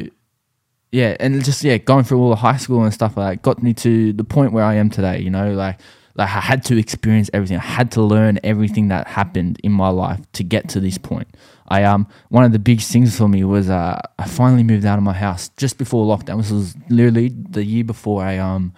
[0.96, 3.62] yeah, and just yeah, going through all the high school and stuff like that got
[3.62, 5.20] me to the point where I am today.
[5.20, 5.82] You know, like
[6.16, 7.58] like I had to experience everything.
[7.58, 11.28] I had to learn everything that happened in my life to get to this point.
[11.68, 14.98] I um one of the big things for me was uh I finally moved out
[14.98, 16.38] of my house just before lockdown.
[16.38, 18.74] This was literally the year before I um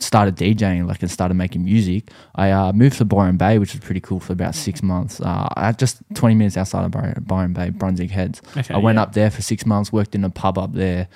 [0.00, 2.10] started DJing, like and started making music.
[2.34, 5.20] I uh, moved to Byron Bay, which was pretty cool for about six months.
[5.20, 8.40] Uh, I just twenty minutes outside of Byron, Byron Bay, Brunswick Heads.
[8.56, 9.02] Okay, I went yeah.
[9.02, 11.08] up there for six months, worked in a pub up there.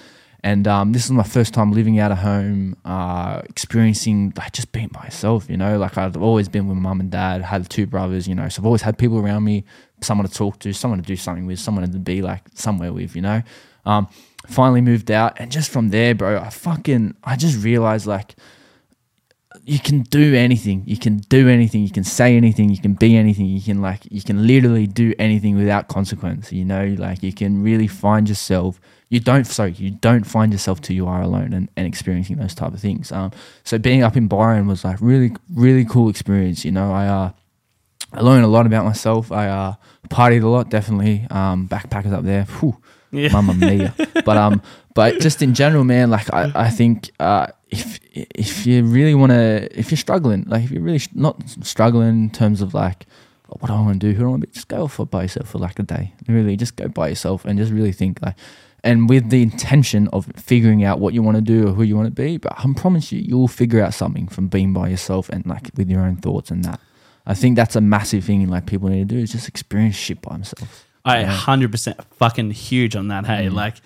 [0.45, 4.73] And um, this is my first time living out of home, uh, experiencing like just
[4.73, 5.49] being myself.
[5.49, 8.27] You know, like I've always been with mum and dad, had two brothers.
[8.27, 9.65] You know, so I've always had people around me,
[10.01, 13.15] someone to talk to, someone to do something with, someone to be like somewhere with.
[13.15, 13.43] You know,
[13.87, 14.09] um,
[14.49, 18.35] finally moved out, and just from there, bro, I fucking I just realized like
[19.65, 20.83] you can do anything.
[20.87, 21.83] You can do anything.
[21.83, 22.71] You can say anything.
[22.71, 23.47] You can be anything.
[23.47, 26.53] You can like you can literally do anything without consequence.
[26.53, 28.81] You know, like you can really find yourself.
[29.13, 32.55] You don't sorry, you don't find yourself till you are alone and, and experiencing those
[32.55, 33.13] type of things.
[33.13, 33.31] Um,
[33.63, 36.65] so being up in Byron was like really really cool experience.
[36.65, 37.31] You know, I uh,
[38.15, 39.31] I learned a lot about myself.
[39.31, 39.75] I uh,
[40.09, 41.27] partied a lot, definitely.
[41.31, 42.45] Um, backpackers up there.
[42.45, 42.77] Whew,
[43.11, 43.29] Yeah.
[43.33, 43.95] Mamma mia.
[44.25, 44.63] but um,
[44.95, 49.33] but just in general, man, like I, I think uh, if if you really want
[49.33, 53.05] to, if you're struggling, like if you're really sh- not struggling in terms of like,
[53.51, 54.13] "Oh, what do I want to do?
[54.17, 54.55] Who do I want to be?
[54.55, 56.15] Just go for by yourself for like a day.
[56.29, 58.37] Really, just go by yourself and just really think like,
[58.85, 61.95] and with the intention of figuring out what you want to do or who you
[61.97, 62.37] want to be.
[62.37, 65.89] But I promise you, you'll figure out something from being by yourself and like with
[65.89, 66.81] your own thoughts and that.
[67.25, 70.21] I think that's a massive thing like people need to do is just experience shit
[70.21, 70.85] by themselves.
[71.05, 71.27] I Yeah.
[71.33, 73.27] hundred percent fucking huge on that.
[73.27, 73.53] Hey, Mm.
[73.55, 73.77] like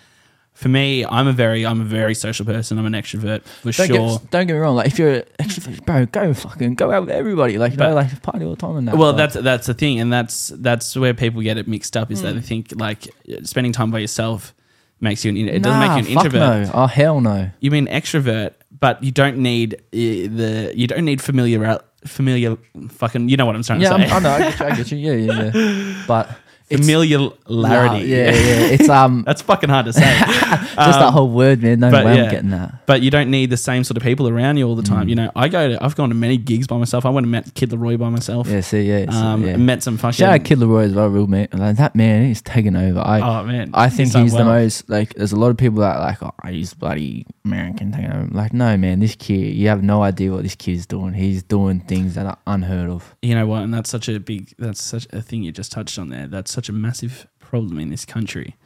[0.55, 2.79] for me, I'm a very I'm a very social person.
[2.79, 4.19] I'm an extrovert for Don't, sure.
[4.21, 4.77] get, don't get me wrong.
[4.77, 7.59] Like if you're an extrovert, bro, go fucking go out with everybody.
[7.59, 8.97] Like you But- know, like party all the time and that.
[8.97, 12.11] well, that's that's the thing, and that's that's where people get it mixed up.
[12.11, 12.23] Is Mm.
[12.23, 13.09] that they think like
[13.45, 14.55] spending time by yourself
[15.01, 16.67] makes you an it doesn't make you an fuck introvert.
[16.67, 16.71] No.
[16.75, 17.51] Oh hell no.
[17.61, 22.57] You mean extrovert, but you don't need uh, the you don't need familiar familiar
[22.89, 24.11] fucking you know what I'm trying Yeah, to say.
[24.15, 24.35] I'm- I know.
[24.35, 24.67] I get you.
[24.67, 24.99] I get you.
[24.99, 26.05] Yeah, yeah, yeah.
[26.07, 26.31] But
[26.69, 28.07] Familiarity.
[28.07, 28.67] Yeah, yeah.
[28.75, 30.01] It's um That's fucking hard to say.
[30.21, 31.79] just that whole word, man.
[31.79, 32.25] No but way yeah.
[32.25, 32.87] I'm getting that.
[32.87, 35.07] but you don't need the same sort of people around you all the time.
[35.07, 35.11] Mm.
[35.11, 37.07] You know, I go to, I've gone to many gigs by myself.
[37.07, 38.49] I went and met Kid Laroi by myself.
[38.49, 39.57] Yeah, see, yeah, um, yeah.
[39.57, 40.14] met some fucking.
[40.14, 41.47] Shout out Kid Laroi as well, real man.
[41.53, 42.99] Like that man, he's taking over.
[42.99, 44.47] I oh man, I think he's the well.
[44.47, 45.14] most like.
[45.14, 48.29] There's a lot of people that are like, oh, he's bloody American taking over.
[48.33, 51.14] Like, no, man, this kid, you have no idea what this kid's doing.
[51.14, 53.14] He's doing things that are unheard of.
[53.23, 53.62] You know what?
[53.62, 54.53] And that's such a big.
[54.59, 56.27] That's such a thing you just touched on there.
[56.27, 58.57] That's such a massive problem in this country.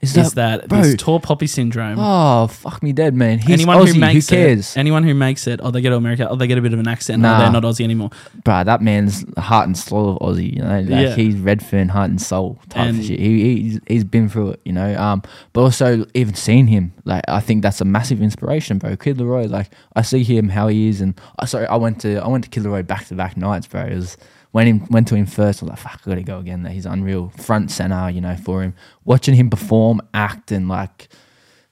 [0.00, 0.82] Is Is that, bro?
[0.82, 1.96] this tall poppy syndrome?
[1.98, 3.38] Oh, fuck me dead, man.
[3.38, 3.94] He's anyone Aussie.
[3.94, 4.76] who makes who cares?
[4.76, 6.74] it, anyone who makes it, oh, they go to America, oh, they get a bit
[6.74, 7.36] of an accent, Nah.
[7.36, 8.10] oh, they're not Aussie anymore.
[8.44, 10.52] Bruh, that man's heart and soul of Aussie.
[10.56, 11.14] You know, like Yeah.
[11.14, 13.18] he's Redfern, heart and soul type And- of shit.
[13.18, 14.94] He, he's he's been through it, you know.
[15.00, 15.22] Um,
[15.54, 18.96] but also even seeing him, like I think that's a massive inspiration, bro.
[18.96, 22.16] Kid Laroi, like I see him how he is, and uh, sorry, I went to
[22.18, 23.82] I went to Kid Laroi back to back nights, bro.
[23.84, 24.18] It was
[24.54, 25.62] went him went to him first.
[25.62, 26.62] I was like, fuck, I gotta go again.
[26.62, 28.72] That he's unreal, front center, you know, for him.
[29.04, 31.08] Watching him perform, act, and like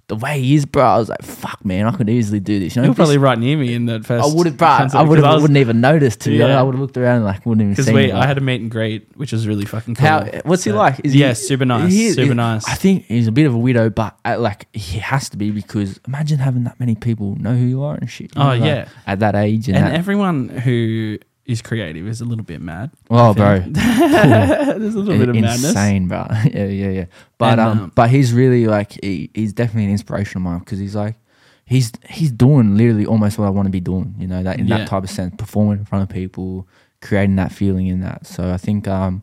[0.08, 2.74] the way he is, bro, I was like, fuck, man, I could easily do this.
[2.76, 4.22] You know, You're probably right near me in that first.
[4.22, 4.66] I would have, bro.
[4.68, 6.20] I would have, wouldn't even noticed.
[6.22, 6.58] To Yeah.
[6.60, 8.60] I would have looked around and like wouldn't even Because we, I had a meet
[8.60, 10.06] and greet, which was really fucking cool.
[10.06, 10.24] How?
[10.44, 11.00] What's he So- like?
[11.04, 12.68] Is yeah, he, super nice, he super he- nice.
[12.68, 15.50] I think he's a bit of a widow, but uh, like he has to be
[15.50, 18.34] because imagine having that many people know who you are and shit.
[18.36, 18.88] you Oh, like, yeah.
[19.06, 19.94] at that age and, and that.
[19.94, 22.90] everyone who is creative is a little bit mad.
[23.10, 23.58] oh, bro.
[23.66, 25.64] There's a little bit of madness.
[25.64, 26.26] insane, bro.
[26.52, 27.04] yeah, yeah, yeah.
[27.38, 30.60] But And, um, um, but he's really like he, he's definitely an inspiration of mine
[30.60, 31.16] because he's like
[31.64, 34.14] he's he's doing literally almost what I want to be doing.
[34.18, 34.78] You know that in Yeah.
[34.78, 36.66] that type of sense, performing in front of people,
[37.00, 38.26] creating that feeling in that.
[38.26, 39.22] So I think um,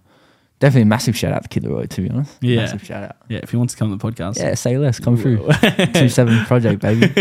[0.60, 1.88] definitely a massive shout out to Kid Laroi.
[1.90, 2.58] To be honest, Yeah.
[2.58, 3.16] massive shout out.
[3.30, 5.00] Yeah, if he wants to come on the podcast, Yeah, say less.
[5.00, 5.48] Come through.
[5.94, 7.12] Two seven project, baby.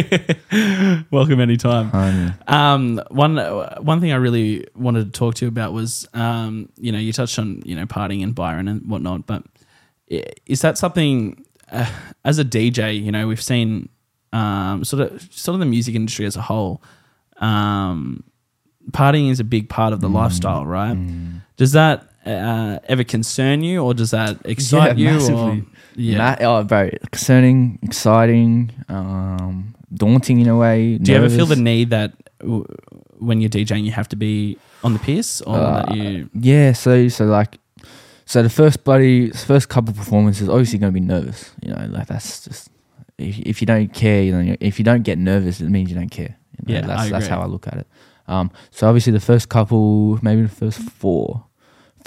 [1.11, 1.91] welcome anytime.
[1.93, 3.37] Um, Um, one
[3.85, 7.13] one thing I really wanted to talk to you about was, um, you know, you
[7.13, 9.43] touched on you know partying and Byron and whatnot, but
[10.09, 11.89] is that something uh,
[12.25, 13.01] as a DJ?
[13.03, 13.89] You know, we've seen
[14.33, 16.83] um, sort of sort of the music industry as a whole.
[17.41, 18.25] Um,
[18.91, 19.95] partying is a big part Mm.
[19.95, 20.97] of the lifestyle, right?
[21.57, 25.17] Does that uh, ever concern you, or does that excite Yeah, you?
[25.17, 25.19] Or,
[25.55, 25.65] massively.
[25.97, 26.19] yeah.
[26.19, 30.99] Ma- oh, bro, concerning, exciting, um, daunting in a way.
[30.99, 32.65] Do you ever feel the need that w-
[33.19, 36.31] when you're DJing you have to be on the piss, or that Uh, you?
[36.35, 37.59] Yeah, so so like,
[38.25, 41.51] so the first buddy, first couple performances, obviously going to be nervous.
[41.63, 42.69] You know, like that's just
[43.19, 45.97] if, if you don't care, you know, if you don't get nervous, it means you
[45.97, 46.37] don't care.
[46.59, 47.87] You know, Yeah, that's that's how I look at it.
[48.29, 51.45] Um, so obviously the first couple, maybe the first four,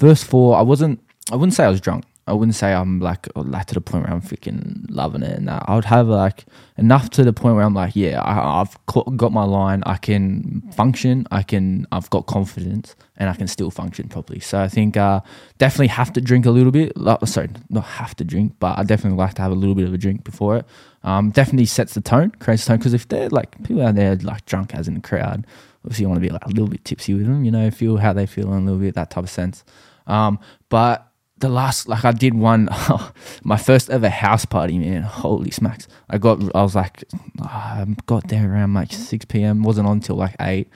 [0.02, 1.00] first four, I wasn't,
[1.32, 2.04] I wouldn't say I was drunk.
[2.28, 5.36] I wouldn't say I'm like like to the point where I'm freaking loving it.
[5.40, 5.64] And that.
[5.68, 6.46] I would have like
[6.78, 8.78] enough to the point where I'm like, yeah, I, I've
[9.18, 9.82] got my line.
[9.86, 11.28] I can function.
[11.32, 11.88] I can.
[11.92, 14.40] I've got confidence, and I can still function properly.
[14.40, 15.22] So I think uh,
[15.58, 16.94] definitely have to drink a little bit.
[17.26, 19.94] Sorry, not have to drink, but I definitely like to have a little bit of
[19.94, 20.66] a drink before it.
[21.04, 22.78] Um, definitely sets the tone, creates the tone.
[22.78, 25.46] Because if they're like people out there like drunk as in the crowd,
[25.84, 27.44] obviously you want to be like a little bit tipsy with them.
[27.44, 29.66] You know, feel how they feel in a little bit that type of sense.
[30.08, 30.40] Um,
[30.70, 32.70] but the last like I did one
[33.44, 35.02] my first ever house party man.
[35.02, 35.88] Holy smacks.
[36.10, 37.04] I got I was like
[37.42, 40.70] I got there around like 6 p.m wasn't on until like 8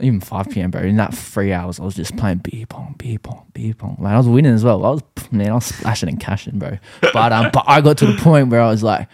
[0.00, 0.70] even 5 p.m.
[0.70, 0.82] bro.
[0.82, 4.14] In that three hours I was just playing beer pong beer pong beer pong like
[4.14, 4.84] I was winning as well.
[4.84, 6.78] I was man I was splashing and cashing bro.
[7.12, 9.08] But um but I got to the point where I was like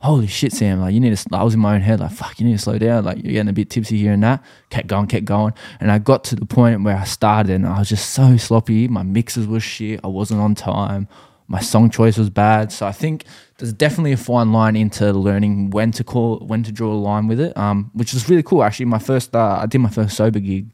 [0.00, 2.40] holy shit, Sam, like you need to, I was in my own head, like, fuck,
[2.40, 3.04] you need to slow down.
[3.04, 4.42] Like you're getting a bit tipsy here and that.
[4.70, 5.52] Kept going, kept going.
[5.78, 8.88] And I got to the point where I started and I was just so sloppy.
[8.88, 10.00] My mixes were shit.
[10.02, 11.06] I wasn't on time.
[11.48, 12.72] My song choice was bad.
[12.72, 13.24] So I think
[13.58, 17.26] there's definitely a fine line into learning when to call, when to draw a line
[17.26, 18.62] with it, um, which is really cool.
[18.62, 20.70] Actually, my first, uh, I did my first sober gig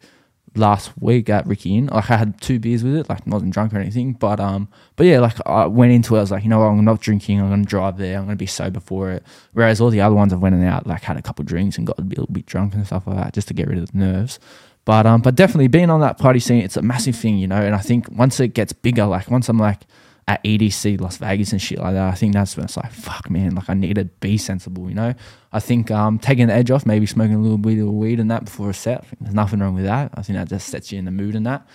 [0.56, 1.86] last week at Ricky Inn.
[1.86, 4.12] Like I had two beers with it, like wasn't drunk or anything.
[4.12, 6.66] But um, but yeah, like I went into it, I was like, you know what,
[6.66, 7.40] I'm not drinking.
[7.40, 8.18] I'm gonna drive there.
[8.18, 9.24] I'm gonna be sober for it.
[9.52, 11.86] Whereas all the other ones, I went and out, like had a couple drinks and
[11.86, 13.98] got a little bit drunk and stuff like that, just to get rid of the
[13.98, 14.38] nerves.
[14.84, 17.60] But um, but definitely being on that party scene, it's a massive thing, you know.
[17.60, 19.82] And I think once it gets bigger, like once I'm like
[20.28, 23.30] at EDC Las Vegas and shit like that, I think that's when it's like, fuck,
[23.30, 25.14] man, like I need to be sensible, you know.
[25.52, 28.30] I think um, taking the edge off, maybe smoking a little bit of weed and
[28.30, 30.10] that before a set, there's nothing wrong with that.
[30.14, 31.66] I think that just sets you in the mood and that.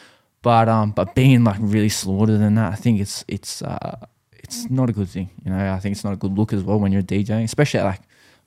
[0.42, 4.70] But um, but being like really slaughtered and that, I think it's it's uh, it's
[4.70, 5.74] not a good thing, you know.
[5.74, 8.02] I think it's not a good look as well when you're DJing, especially at like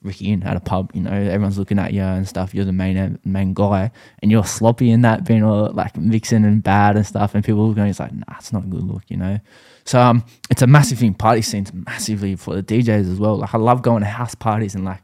[0.05, 2.53] Ricky Inn at a pub, you know, everyone's looking at you and stuff.
[2.53, 3.91] You're the main main guy,
[4.21, 7.35] and you're sloppy in that, being all like mixing and bad and stuff.
[7.35, 9.39] And people are going, it's like, nah, it's not a good look, you know.
[9.85, 11.13] So um, it's a massive thing.
[11.13, 13.37] Party scenes massively for the DJs as well.
[13.37, 15.01] Like I love going to house parties and like,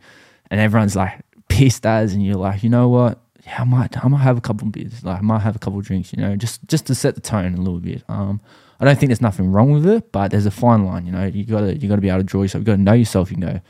[0.50, 3.20] and everyone's like pissed as, and you're like, you know what?
[3.46, 5.04] Yeah, I might, I might have a couple of beers.
[5.04, 7.22] Like I might have a couple of drinks, you know, just just to set the
[7.22, 8.04] tone a little bit.
[8.08, 8.40] Um,
[8.80, 11.26] I don't think there's nothing wrong with it, but there's a fine line, you know.
[11.26, 12.62] You gotta you gotta be able to draw yourself.
[12.62, 13.30] You gotta know yourself.
[13.30, 13.62] You go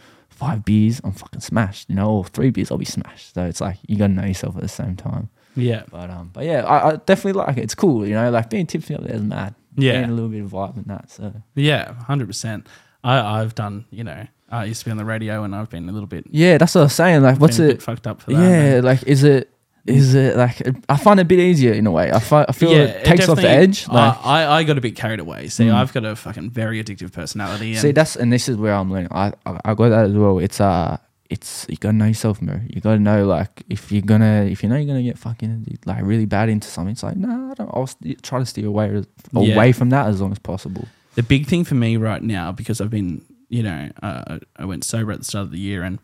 [0.42, 3.36] five beers, I'm fucking smashed, you know, or three beers, I'll be smashed.
[3.36, 5.30] So it's like you gotta know yourself at the same time.
[5.56, 5.84] Yeah.
[5.92, 7.64] But um, but yeah, I, I definitely like it.
[7.64, 9.54] It's cool, you know, like being tipsy up there is mad.
[9.76, 9.94] Yeah.
[9.94, 11.12] Getting a little bit of vibe in that.
[11.12, 12.68] So Yeah, hundred percent.
[13.04, 13.86] I I've done.
[13.92, 16.26] You know, I used to be on the radio, and I've been a little bit.
[16.32, 17.22] yeah, that's what I was saying.
[17.22, 17.68] Like, what's it?
[17.68, 18.42] bit fucked up for that.
[18.42, 18.84] Yeah, man.
[18.84, 19.51] like is it?
[19.86, 22.12] Is it like I find it a bit easier in a way.
[22.12, 23.88] I, fi- I feel Yeah, it takes off the edge.
[23.88, 25.48] Like, I, I I got a bit carried away.
[25.48, 25.74] See, Mm.
[25.74, 27.72] I've got a fucking very addictive personality.
[27.72, 29.10] And See, that's and this is where I'm learning.
[29.12, 30.38] I I, I got that as well.
[30.40, 30.98] It's uh,
[31.32, 32.60] it's you gotta know yourself, bro.
[32.68, 36.04] You gotta know like if you're gonna if you know you're gonna get fucking like
[36.04, 36.92] really bad into something.
[36.92, 37.70] It's like no, I don't.
[37.74, 39.04] I'll st- try to steer away
[39.34, 39.56] Yeah.
[39.56, 40.88] away from that as long as possible.
[41.16, 44.84] the big thing for me right now because I've been, you know, uh, I went
[44.86, 46.00] sober at the start of the year and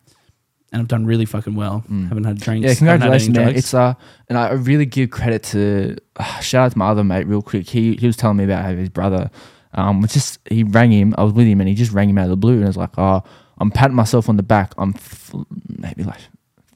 [0.71, 1.83] and I've done really fucking well.
[1.89, 2.09] Mm.
[2.09, 2.65] Haven't had drinks.
[2.65, 3.45] Yeah, haven't had any congratulations, man.
[3.45, 3.59] drugs.
[3.59, 3.93] It's uh,
[4.29, 7.69] and I really give credit to uh, shout out to my other mate real quick.
[7.69, 9.29] He he was telling me about how his brother,
[9.73, 11.13] um, just he rang him.
[11.17, 12.67] I was with him, and he just rang him out of the blue, and I
[12.67, 13.23] was like, oh.
[13.59, 14.73] I'm patting myself on the back.
[14.77, 15.33] I'm f-
[15.67, 16.19] maybe like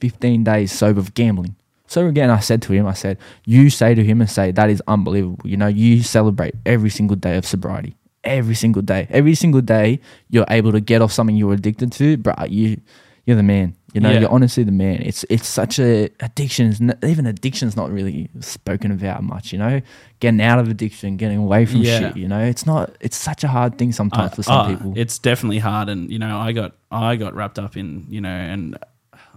[0.00, 1.56] 15 days sober of gambling.
[1.86, 4.70] So again, I said to him, I said, you say to him and say, that
[4.70, 5.38] is unbelievable.
[5.44, 7.96] You know, you celebrate every single day of sobriety.
[8.24, 9.06] Every single day.
[9.10, 12.80] Every single day you're able to get off something you were addicted to, bruh, you
[13.26, 13.76] you're the man.
[13.92, 14.20] You know, Yeah.
[14.20, 15.02] you're honestly the man.
[15.02, 16.66] It's it's such a addiction.
[16.68, 19.52] Is n- even addiction's not really spoken about much.
[19.52, 19.80] You know,
[20.20, 21.98] getting out of addiction, getting away from Yeah.
[21.98, 22.16] shit.
[22.16, 22.96] You know, it's not.
[23.00, 24.92] It's such a hard thing sometimes Uh, for some uh, people.
[24.96, 28.30] It's definitely hard, and you know, I got I got wrapped up in you know,
[28.30, 28.78] and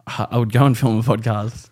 [0.07, 1.69] I would go and film a podcast,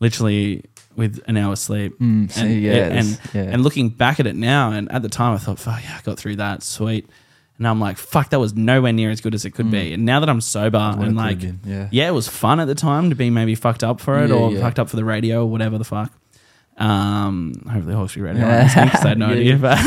[0.00, 0.64] literally
[0.96, 1.98] with an hour's sleep.
[2.00, 3.42] Mm, and, yeah, and that's- yeah.
[3.42, 6.02] and looking back at it now, and at the time, I thought, "Fuck yeah, I
[6.02, 7.06] got through that, sweet."
[7.58, 10.04] And I'm like, "Fuck, that was nowhere near as good as it could be." And
[10.04, 11.00] now that I'm sober, Mm.
[11.00, 11.88] it and like, been, yeah.
[11.90, 14.36] yeah, it was fun at the time to be maybe fucked up for it Yeah,
[14.36, 14.60] or yeah.
[14.60, 16.12] fucked up for the radio or whatever the fuck.
[16.76, 18.52] Um, hopefully, Hawkesbury Radio Yeah.
[18.52, 19.32] aren't listening 'cause I had no Yeah.
[19.40, 19.56] idea.
[19.56, 19.78] But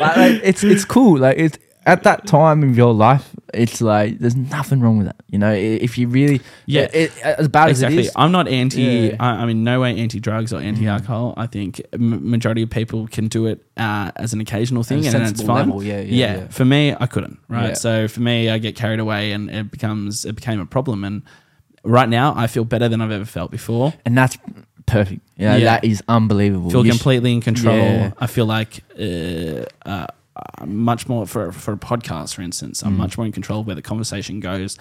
[0.00, 1.18] like, like, it's it's cool.
[1.18, 5.16] Like it's at that time of your life, it's like there's nothing wrong with that.
[5.28, 6.82] You know, if you really Yeah.
[6.92, 8.02] it, it- as bad as it exactly.
[8.06, 8.12] is.
[8.16, 8.82] I'm not anti.
[8.82, 9.16] Yeah.
[9.18, 11.34] I, I mean, no way anti-drugs or anti-alcohol.
[11.36, 15.10] I think m- majority of people can do it uh, as an occasional thing, a
[15.10, 15.68] and it's fine.
[15.68, 16.48] level, yeah, yeah, yeah.
[16.48, 17.38] For me, I couldn't.
[17.48, 17.76] Right.
[17.76, 21.02] So for me, I get carried away, and it becomes it became a problem.
[21.04, 21.22] And
[21.82, 23.94] right now, I feel better than I've ever felt before.
[24.04, 24.36] and that's
[24.86, 25.20] perfect.
[25.36, 25.64] You know, Yeah.
[25.64, 26.70] that is unbelievable.
[26.70, 28.12] feel You sh- completely in control.
[28.18, 30.06] I feel like uh, uh,
[30.58, 32.82] uh, much more for for a podcast, for instance.
[32.82, 32.86] Mm.
[32.86, 34.78] I'm much more in control of where the conversation goes.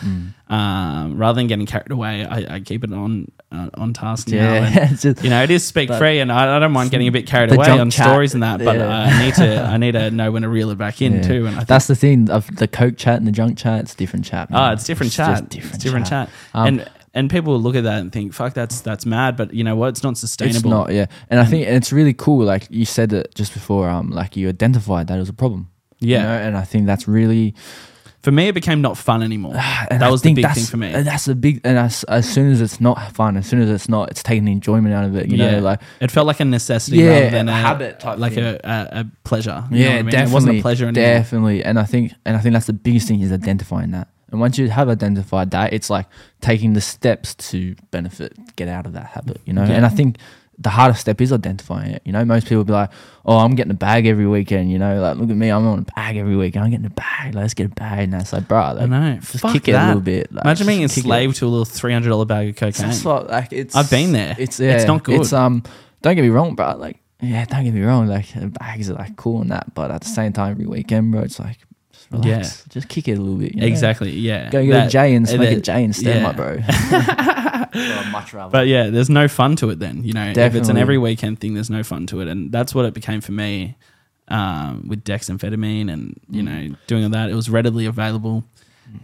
[0.49, 4.35] Um, rather than getting carried away, I, I keep it on uh, on task now.
[4.37, 6.91] yeah, And, it's just- you know, it is speak free, and I, I don't mind
[6.91, 8.59] getting a bit carried away on chat, stories and that.
[8.63, 8.87] But yeah.
[8.87, 11.21] uh, I need to I need to know when to reel it back in yeah.
[11.21, 11.45] too.
[11.45, 13.81] And I think, that's the thing of the coke chat and the junk chat.
[13.81, 14.49] It's different chat.
[14.51, 14.73] ah, man.
[14.73, 15.55] it's different just chat.
[15.55, 16.29] it's different chat.
[16.53, 19.53] Um, and and people will look at that and think, "Fuck, that's that's mad." But
[19.53, 19.89] you know what?
[19.89, 20.57] It's not sustainable.
[20.57, 21.05] It's not, yeah.
[21.29, 22.45] And I think and it's really cool.
[22.45, 23.89] Like you said it just before.
[23.89, 25.69] Um, like you identified that as a problem.
[25.99, 26.23] you Yeah.
[26.23, 27.53] know, and I think that's really
[28.21, 29.53] For me, it became not fun anymore.
[29.89, 30.91] that I was the big thing for me.
[30.93, 31.61] And that's the big.
[31.63, 34.43] And as, as soon as it's not fun, as soon as it's not, it's taking
[34.43, 35.29] the enjoyment out of it.
[35.29, 37.99] You yeah, know, like it felt like a necessity Yeah, rather than a a, habit
[38.01, 39.63] type like a, a, a pleasure.
[39.71, 40.11] You know yeah, what I mean?
[40.11, 40.31] definitely.
[40.31, 41.05] It wasn't a pleasure anymore.
[41.19, 44.09] Definitely, and I think and I think that's the biggest thing is identifying that.
[44.31, 46.05] And once you have identified that, it's like
[46.41, 49.41] taking the steps to benefit, get out of that habit.
[49.45, 49.73] You know, Yeah.
[49.73, 50.17] and I think
[50.61, 52.01] the hardest step is identifying it.
[52.03, 52.89] You know, most people be like,
[53.25, 55.79] "Oh, I'm getting a bag every weekend." You know, like look at me, I'm on
[55.79, 56.65] a bag every weekend.
[56.65, 57.33] I'm getting a bag.
[57.33, 57.99] Let's get a bag.
[58.03, 59.17] And that's like, bro, I like, know.
[59.21, 60.31] just Fuck kick it a little bit.
[60.33, 61.07] Like, Imagine being just kick it.
[61.07, 62.91] enslaved to a little three hundred dollar bag of cocaine.
[63.03, 63.73] What like it's.
[63.75, 64.35] I've been there.
[64.37, 65.21] It's yeah, It's not good.
[65.21, 65.63] It's um.
[66.01, 66.75] Don't get me wrong, bro.
[66.75, 68.07] Like yeah, don't get me wrong.
[68.07, 68.25] Like
[68.59, 71.39] bags are like cool and that, but at the same time, every weekend, bro, it's
[71.39, 71.57] like
[72.11, 72.63] just relax.
[72.69, 73.53] Just kick it a little bit.
[73.55, 73.67] you know?
[73.67, 74.11] Exactly.
[74.11, 74.49] Yeah.
[74.49, 76.23] Go get That- a J and smoke a that- J instead, yeah.
[76.23, 76.57] my bro.
[77.71, 78.51] Well, much rather.
[78.51, 80.03] But yeah, there's no fun to it then.
[80.03, 82.73] You know, if it's an every weekend thing, there's no fun to it, and that's
[82.73, 83.77] what it became for me
[84.27, 87.29] um, with dexamphetamine and you know doing all that.
[87.29, 88.43] It was readily available.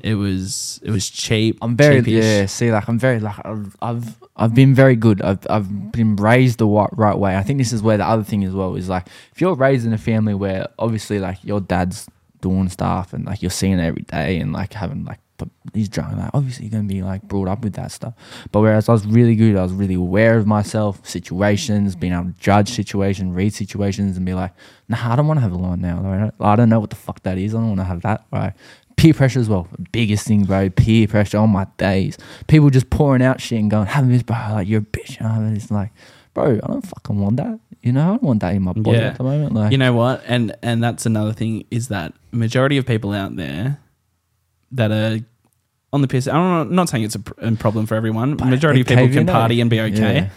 [0.02, 1.60] It was it was cheap.
[1.62, 2.24] I'm very cheapish.
[2.24, 2.46] yeah.
[2.48, 5.22] See, like I'm very like I've I've, I've been very good.
[5.22, 7.38] I've I've been raised the right, right way.
[7.38, 9.86] I think this is where the other thing as well is like if you're raised
[9.86, 12.08] in a family where obviously like your dad's
[12.46, 15.90] doing stuff and like you're seeing it every day and like having like but he's
[15.90, 18.14] drunk like obviously you're gonna be like brought up with that stuff.
[18.52, 22.26] But whereas I was really good, I was really aware of myself, situations, being able
[22.26, 24.54] to judge situations, read situations, and be like,
[24.88, 26.32] nah, I don't want to have a line now.
[26.40, 27.54] I don't know what the fuck that is.
[27.54, 28.26] I don't want to have that.
[28.32, 28.54] Right?
[28.96, 30.70] Peer pressure as well, biggest thing, bro.
[30.70, 32.18] Peer pressure on my days.
[32.48, 35.18] People just pouring out shit and going, having this, bro." Like you're a bitch.
[35.56, 35.92] It's like,
[36.36, 37.60] bro, I don't fucking want that.
[37.82, 39.06] You know, I don't want that in my body Yeah.
[39.08, 39.54] at the moment.
[39.54, 40.24] Like, You know what?
[40.28, 43.80] And and that's another thing is that majority of people out there
[44.72, 45.20] that are
[45.94, 46.28] on the piss.
[46.28, 48.36] I'm not saying it's a, pr- a problem for everyone.
[48.36, 49.34] But majority of it people cave can in, eh?
[49.34, 50.30] party and be okay.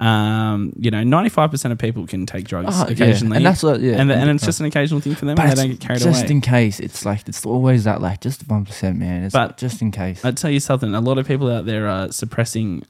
[0.00, 2.92] Um, you know, 95 percent of people can take drugs Oh, yeah.
[2.92, 5.50] occasionally, and that's what, yeah, and, and it's just an occasional thing for them, and
[5.50, 6.30] they don't get carried just away.
[6.32, 6.80] in case.
[6.80, 9.22] It's like it's always that like just one percent, man.
[9.22, 10.24] It's But- just in case.
[10.24, 10.92] I'd tell you something.
[10.92, 12.82] A lot of people out there are suppressing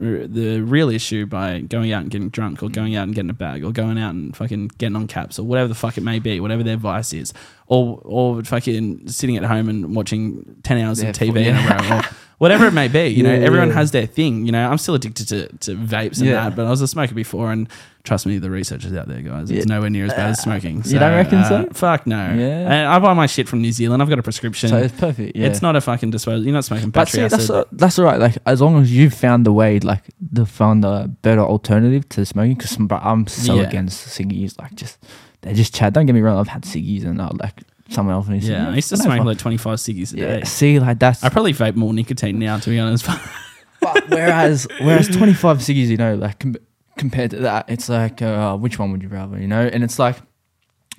[0.00, 3.34] the real issue by going out and getting drunk, or going out and getting a
[3.34, 6.18] bag, or going out and fucking getting on caps, or whatever the fuck it may
[6.18, 7.34] be, whatever their vice is,
[7.66, 11.56] or or fucking sitting at home and watching ten hours Their of TV fo- in
[11.56, 12.02] a row, or
[12.40, 13.08] whatever it may be.
[13.08, 13.74] You know, Yeah, everyone yeah.
[13.74, 14.46] has their thing.
[14.46, 16.48] You know, I'm still addicted to, to vapes and Yeah.
[16.48, 17.68] that, but I was a smoker before, and
[18.02, 19.50] trust me, the research is out there, guys.
[19.50, 20.82] It's nowhere near as bad as smoking.
[20.86, 21.68] You don't reckon so?
[21.74, 22.16] Fuck no.
[22.16, 22.72] Yeah.
[22.72, 24.02] And I buy my shit from New Zealand.
[24.02, 24.70] I've got a prescription.
[24.70, 25.36] so it's perfect.
[25.36, 25.48] Yeah.
[25.48, 26.42] It's not a fucking disposal.
[26.44, 28.18] You're not smoking But see, that's uh, that's all right.
[28.18, 32.24] Like as long as you've found the way, like the found a better alternative to
[32.24, 32.54] smoking.
[32.56, 34.58] Because I'm so against ciggies.
[34.58, 34.98] Like just
[35.42, 35.92] they just chat.
[35.92, 36.38] Don't get me wrong.
[36.38, 37.60] I've had ciggies and uh, like
[37.90, 38.28] someone else.
[38.28, 40.26] And yeah, I used to smoke like 25 ciggies a yeah.
[40.38, 40.44] day.
[40.44, 41.22] See, like that's.
[41.22, 43.06] I probably vape more nicotine now, to be honest.
[43.80, 46.56] but whereas whereas 25 ciggies, you know, like com-
[46.96, 49.60] compared to that, it's like uh, which one would you rather, you know?
[49.60, 50.16] And it's like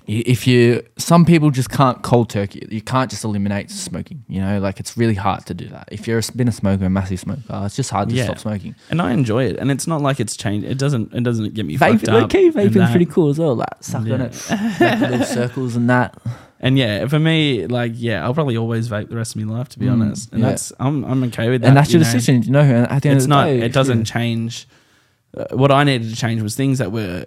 [0.07, 4.59] if you some people just can't cold turkey you can't just eliminate smoking you know
[4.59, 7.19] like it's really hard to do that if you're a, been a smoker a massive
[7.19, 8.25] smoker it's just hard to Yeah.
[8.25, 10.67] stop smoking And I enjoy it, and it's not like it's changed.
[10.67, 11.13] It doesn't.
[11.13, 12.23] It doesn't get me fucked Vape, up.
[12.25, 13.55] okay, vaping's pretty cool as well.
[13.55, 14.23] Like suck on Yeah.
[14.25, 16.17] it, make little circles and that.
[16.59, 19.69] And yeah, for me, like yeah, I'll probably always vape the rest of my life,
[19.69, 20.31] to be Mm, honest.
[20.31, 20.49] And yeah.
[20.49, 21.67] that's I'm I'm okay with that.
[21.69, 22.11] and that's you your know.
[22.13, 22.61] decision, you know.
[22.89, 23.45] At the end It's of the not.
[23.45, 24.67] day, it doesn't change.
[25.37, 27.23] Uh, what I needed to change was things that were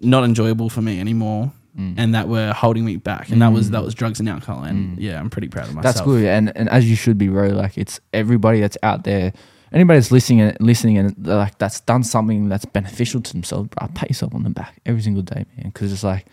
[0.00, 1.94] not enjoyable for me anymore, Mm.
[1.96, 3.28] and that were holding me back.
[3.30, 3.72] And that was Mm.
[3.72, 4.64] that was drugs and alcohol.
[4.64, 5.00] And Mm.
[5.02, 5.94] yeah, I'm pretty proud of myself.
[5.94, 7.48] That's good, and and as you should be, bro.
[7.48, 9.32] Like it's everybody that's out there,
[9.72, 13.68] anybody that's listening and listening and like that's done something that's beneficial to themselves.
[13.68, 15.66] Bro, pat yourself on the back every single day, man.
[15.72, 16.26] Because it's like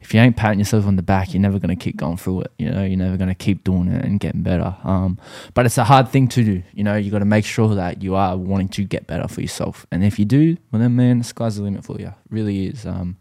[0.00, 2.52] if you ain't patting yourself on the back, you're never gonna keep going through it.
[2.58, 4.76] You know, you're never gonna keep doing it and getting better.
[4.84, 5.18] Um,
[5.52, 6.62] but it's a hard thing to do.
[6.72, 9.40] You know, you got to make sure that you are wanting to get better for
[9.42, 9.84] yourself.
[9.92, 12.12] And if you do, well then, man, the sky's the limit for you.
[12.30, 12.86] really is.
[12.86, 13.16] Um,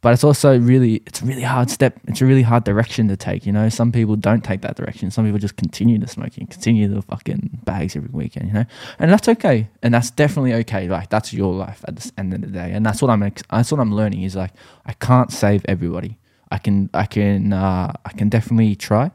[0.00, 1.98] but it's also really it's a really hard step.
[2.06, 3.68] It's a really hard direction to take you know?
[3.68, 5.10] Some people don't take that direction.
[5.10, 8.64] Some people just continue to smoking continue the fucking bags every weekend you know?
[8.98, 9.68] And that's okay.
[9.82, 10.88] And that's definitely okay.
[10.88, 12.72] Like that's your life at the end of the day.
[12.72, 14.52] And that's what i'm that's what i'm learning is like
[14.86, 16.18] i can't save everybody.
[16.50, 19.10] I can i can uh, i can definitely try.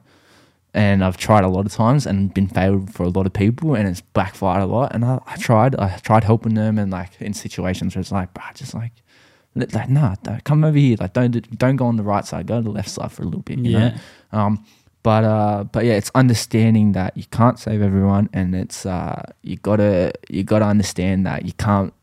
[0.76, 3.76] And I've tried a lot of times and been failed for a lot of people
[3.76, 4.92] and it's backfired a lot.
[4.94, 8.34] And I, I tried I tried helping them and like in situations where it's like
[8.34, 9.13] bruh, just like li-
[9.56, 12.48] like nah don't, come over here like don't do- don't go on the right side
[12.48, 13.80] go to the left side for a little bit you Yeah.
[13.80, 14.66] know um
[15.04, 19.58] but uh but yeah it's understanding that you can't save everyone and it's uh you
[19.58, 21.94] gotta you gotta understand that you can't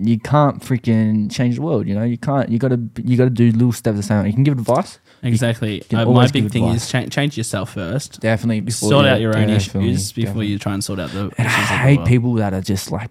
[0.00, 3.50] you can't freaking change the world you know you can't you gotta you gotta do
[3.52, 5.82] little steps the same you can give advice Exactly.
[5.92, 6.84] Uh, my big thing advice.
[6.84, 8.20] is cha- change yourself first.
[8.20, 10.46] definitely sort you- out your own definitely, issues before definitely.
[10.46, 12.08] you try and sort out the And I the hate world.
[12.08, 13.10] people that are just like,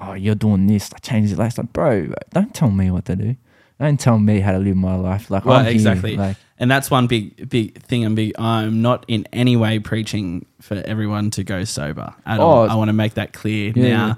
[0.00, 1.48] oh, you're doing this, I change your life.
[1.50, 3.36] It's like, bro, don't tell me what to do.
[3.80, 5.30] Don't tell me how to live my life.
[5.30, 6.16] Like, Well, I'm here, exactly.
[6.16, 8.04] Like, And that's one big big thing.
[8.04, 8.32] I'm big.
[8.38, 12.64] I'm not in any way preaching for everyone to go sober at all.
[12.64, 14.06] Oh, I want to make that clear yeah, now.
[14.08, 14.14] yeah.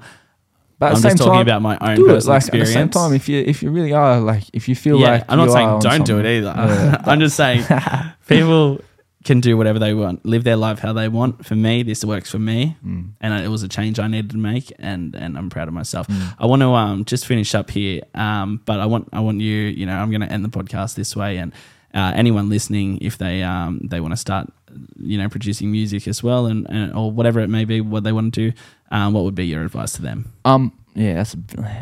[0.79, 2.13] but at I'm the same just talking time, about my own do it.
[2.15, 2.69] personal Like experience.
[2.69, 5.11] at the same time, if you if you really are like, if you feel yeah,
[5.11, 6.53] like I'm not saying don't do it either.
[6.57, 7.01] Yeah.
[7.05, 7.63] I'm just saying
[8.27, 8.81] people
[9.23, 11.45] can do whatever they want, live their life how they want.
[11.45, 13.09] For me, this works for me, Mm.
[13.21, 16.07] and it was a change I needed to make, and and I'm proud of myself.
[16.07, 16.35] Mm.
[16.39, 19.55] I want to um just finish up here, um, but I want I want you,
[19.79, 21.53] you know, I'm going to end the podcast this way, and
[21.93, 24.51] uh, anyone listening, if they um they want to start,
[24.99, 28.11] you know, producing music as well, and, and or whatever it may be, what they
[28.13, 28.57] want to do,
[28.91, 30.31] um, what would be your advice to them?
[30.45, 31.37] Um, yeah, that's a,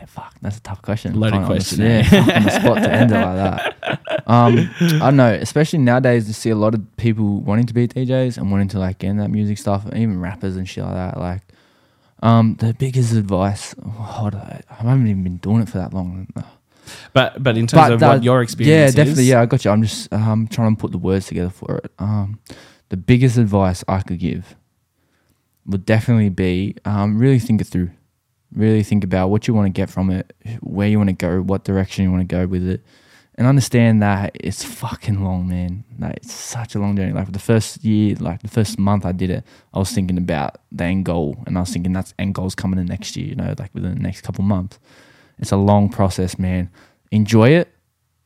[0.07, 0.33] fuck.
[0.41, 1.19] That's a tough question.
[1.19, 2.35] Loaded Put on the- question, Yeah, eh?
[2.37, 3.75] on the spot to end it like that.
[4.27, 5.33] Um, I don't know.
[5.33, 8.77] Especially nowadays, you see a lot of people wanting to be DJs and wanting to
[8.79, 11.17] like get in that music stuff, even rappers and shit like that.
[11.17, 11.41] Like,
[12.21, 13.73] um, the biggest advice.
[13.83, 16.27] Oh, I I haven't even been doing it for that long.
[17.13, 19.23] But but in terms But of that- what your experience, Yeah, definitely.
[19.23, 19.71] is, Yeah, I got you.
[19.71, 21.91] I'm just um trying to put the words together for it.
[21.97, 22.39] Um,
[22.89, 24.55] the biggest advice I could give
[25.65, 27.89] would definitely be um really think it through.
[28.53, 31.41] Really think about what you want to get from it, where you want to go,
[31.41, 32.81] what direction you want to go with it,
[33.35, 35.83] and understand that it's fucking long, man.
[35.99, 37.13] Like it's such a long journey.
[37.13, 40.57] Like the first year, like the first month I did it, I was thinking about
[40.71, 43.27] the end goal, and I was thinking that's end goal's coming in next year.
[43.27, 44.79] You know, like within the next couple months.
[45.37, 46.69] It's a long process, man.
[47.11, 47.73] Enjoy it.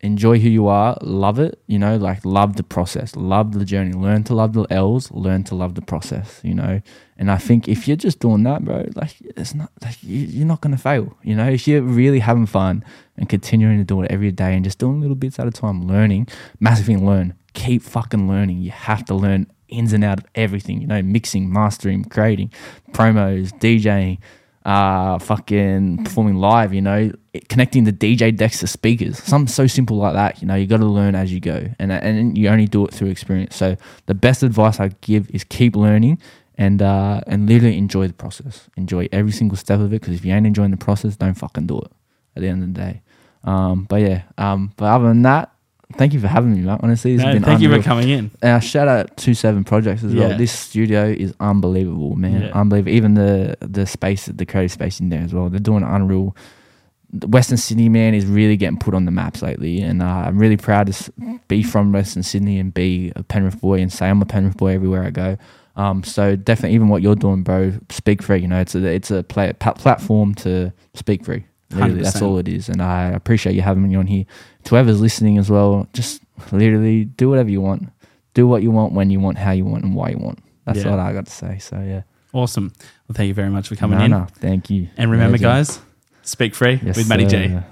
[0.04, 0.98] Enjoy who you are.
[1.02, 1.64] Love it.
[1.68, 3.16] You know, like love the process.
[3.16, 3.94] Love the journey.
[3.94, 5.10] Learn to love the L's.
[5.12, 6.42] Learn to love the process.
[6.44, 6.82] You know,
[7.18, 10.46] and I think if you're just doing that, bro, like it's not like you, you're
[10.46, 11.18] not gonna fail.
[11.24, 12.84] You know, if you're really having fun
[13.16, 15.88] and continuing to do it every day and just doing little bits at a time,
[15.88, 16.28] learning,
[16.60, 17.36] massively learn.
[17.54, 18.58] Keep fucking learning.
[18.58, 20.82] You have to learn ins and out of everything.
[20.82, 22.52] You know, mixing, mastering, creating,
[22.92, 24.18] promos, DJing,
[24.66, 27.12] uh, fucking performing live, you know,
[27.50, 30.42] connecting the DJ decks to speakers, something so simple like that.
[30.42, 32.94] You know, you got to learn as you go, and and you only do it
[32.94, 33.56] through experience.
[33.56, 36.22] So the best advice I give is keep learning
[36.56, 38.70] and uh, and literally enjoy the process.
[38.78, 41.68] Enjoy every single step of it because if you ain't enjoying the process, don't fucking
[41.68, 41.92] do it.
[42.36, 43.02] At the end of the day,
[43.44, 45.53] um, but yeah, um, but other than that.
[45.98, 46.80] Thank you for having me, mate.
[46.82, 48.32] Honestly, No, thank you for coming in.
[48.42, 50.38] Uh, shout out to Seven Projects as well.
[50.38, 52.44] This studio is unbelievable, man.
[52.44, 52.52] Yeah.
[52.60, 52.94] Unbelievable.
[52.94, 55.50] Even the the space, the creative space in there as well.
[55.50, 56.36] They're doing unreal.
[57.28, 60.58] Western Sydney, man, is really getting put on the maps lately, and uh, I'm really
[60.58, 61.12] proud to
[61.48, 64.74] be from Western Sydney and be a Penrith boy and say I'm a Penrith boy
[64.74, 65.38] everywhere I go.
[65.76, 68.40] Um, so definitely, even what you're doing, bro, speak free.
[68.40, 71.46] You know, it's a it's a play, platform to speak free.
[71.76, 72.22] Literally, that's 100%.
[72.22, 74.26] all it is, and I appreciate you having me on here.
[74.66, 76.22] To whoever's listening as well, just
[76.52, 77.90] literally do whatever you want
[78.34, 80.40] do what you want, when you want, how you want, and why you want.
[80.66, 80.90] That's Yeah.
[80.92, 81.60] all I got to say.
[81.60, 82.02] So yeah,
[82.34, 82.74] Awesome.
[83.08, 84.10] Well, thank you very much for coming no, in.
[84.12, 84.88] no, thank you.
[84.98, 85.80] And remember, guys,
[86.24, 87.64] speak free Yes, with Matty sir.